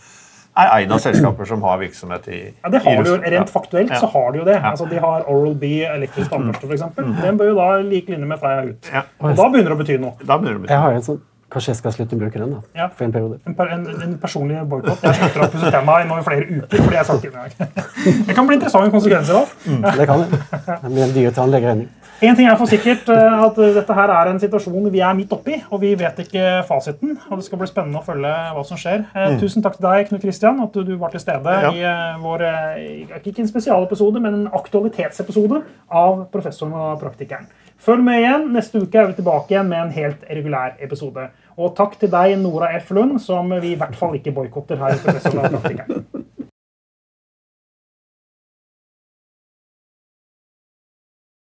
er 0.56 0.68
en 0.84 0.92
av 0.92 1.00
selskaper 1.02 1.44
som 1.50 1.62
har 1.66 1.78
virksomhet 1.80 2.28
i, 2.28 2.40
Ja, 2.62 2.68
det 2.70 2.82
har 2.84 3.02
de 3.02 3.10
jo, 3.10 3.16
Rent 3.16 3.50
faktuelt 3.50 3.90
Ja. 3.90 3.96
så 3.98 4.06
har 4.12 4.30
de 4.32 4.38
jo 4.38 4.44
det. 4.44 4.60
Altså, 4.62 4.86
de 4.88 4.98
har 5.02 5.24
Oral-B 5.26 5.64
elektrisk 5.88 6.30
tannbørste, 6.30 6.68
f.eks. 6.70 6.82
Den 7.22 7.38
bør 7.38 7.48
jo 7.50 7.54
da 7.56 7.68
like 7.82 8.06
linje 8.12 8.26
med 8.26 8.38
Freia 8.38 8.62
ut. 8.68 8.90
Ja. 8.92 9.02
Og 9.20 9.34
da 9.36 9.48
begynner 9.48 9.70
det 9.74 9.78
å 9.78 9.82
bety 9.82 9.98
noe. 9.98 10.12
Da 10.24 10.38
begynner 10.38 10.54
det 10.54 10.60
å 10.60 10.62
bety 10.62 10.70
Jeg 10.70 10.78
har 10.80 10.92
en 10.92 11.02
sånn 11.02 11.20
Kanskje 11.54 11.70
jeg 11.70 11.78
skal 11.78 11.92
slutte 11.94 12.16
å 12.16 12.18
bruke 12.18 12.40
den 12.42 12.50
da, 12.56 12.60
Ja. 12.74 12.88
for 12.90 13.06
en 13.06 13.12
periode. 13.14 13.38
En, 13.46 13.54
per, 13.54 13.68
en, 13.76 13.84
en 14.02 14.14
personlig 14.18 14.60
boikott. 14.68 15.00
Jeg 15.06 15.14
slutter 15.20 15.44
å 15.46 15.50
pusse 15.52 15.70
tenna 15.70 16.00
i 16.02 16.06
nå 16.08 16.16
i 16.18 16.24
flere 16.26 16.48
uker. 16.50 16.80
fordi 16.82 16.96
jeg 16.98 17.06
sa 17.06 17.14
ikke 17.14 17.76
Det 18.28 18.34
kan 18.34 18.48
bli 18.48 18.56
interessante 18.58 18.90
konsekvenser 18.90 19.38
av. 19.38 19.52
Det 20.00 20.06
kan 20.10 20.24
det. 20.24 20.40
Det 20.82 20.90
blir 20.90 21.04
en 21.06 21.14
dyr 21.14 21.30
tannlegeregning. 21.36 21.92
En 22.24 22.36
ting 22.38 22.46
er 22.48 22.54
for 22.56 22.70
sikkert 22.70 23.08
eh, 23.10 23.40
at 23.44 23.56
dette 23.74 23.94
her 23.98 24.10
er 24.14 24.28
en 24.30 24.38
situasjon 24.40 24.86
vi 24.94 25.00
er 25.02 25.16
midt 25.18 25.32
oppi, 25.34 25.56
og 25.70 25.80
vi 25.82 25.90
vet 25.98 26.20
ikke 26.24 26.44
fasiten. 26.68 27.16
og 27.28 27.40
Det 27.40 27.46
skal 27.48 27.58
bli 27.60 27.68
spennende 27.68 28.00
å 28.00 28.04
følge 28.06 28.30
hva 28.54 28.62
som 28.64 28.78
skjer. 28.80 29.02
Mm. 29.12 29.38
Tusen 29.42 29.64
takk 29.66 29.76
til 29.78 29.84
deg, 29.88 30.06
Knut 30.08 30.22
Kristian, 30.22 30.62
at 30.64 30.72
du, 30.72 30.82
du 30.86 30.94
var 31.00 31.12
til 31.12 31.20
stede 31.20 31.56
Ja. 31.66 31.72
i 31.74 31.82
eh, 31.84 32.22
vår 32.22 32.46
eh, 32.48 33.18
ikke 33.18 33.42
en 33.44 33.50
spesialepisode, 33.50 34.22
men 34.24 34.38
en 34.40 34.48
aktualitetsepisode 34.56 35.62
av 35.90 36.24
Professoren 36.32 36.72
og 36.78 37.00
praktikeren. 37.02 37.46
Følg 37.84 38.04
med 38.06 38.22
igjen. 38.22 38.46
Neste 38.54 38.80
uke 38.80 38.96
er 39.02 39.10
vi 39.10 39.18
tilbake 39.18 39.52
igjen 39.52 39.68
med 39.68 39.82
en 39.82 39.90
helt 39.92 40.22
regulær 40.30 40.78
episode. 40.80 41.26
Og 41.54 41.74
takk 41.78 41.98
til 42.00 42.10
deg, 42.10 42.34
Nora 42.42 42.72
F. 42.80 42.90
Lund, 42.96 43.18
som 43.22 43.52
vi 43.62 43.74
i 43.74 43.78
hvert 43.78 43.96
fall 43.98 44.16
ikke 44.18 44.34
boikotter 44.34 44.80
her. 44.80 44.98
i. 44.98 46.24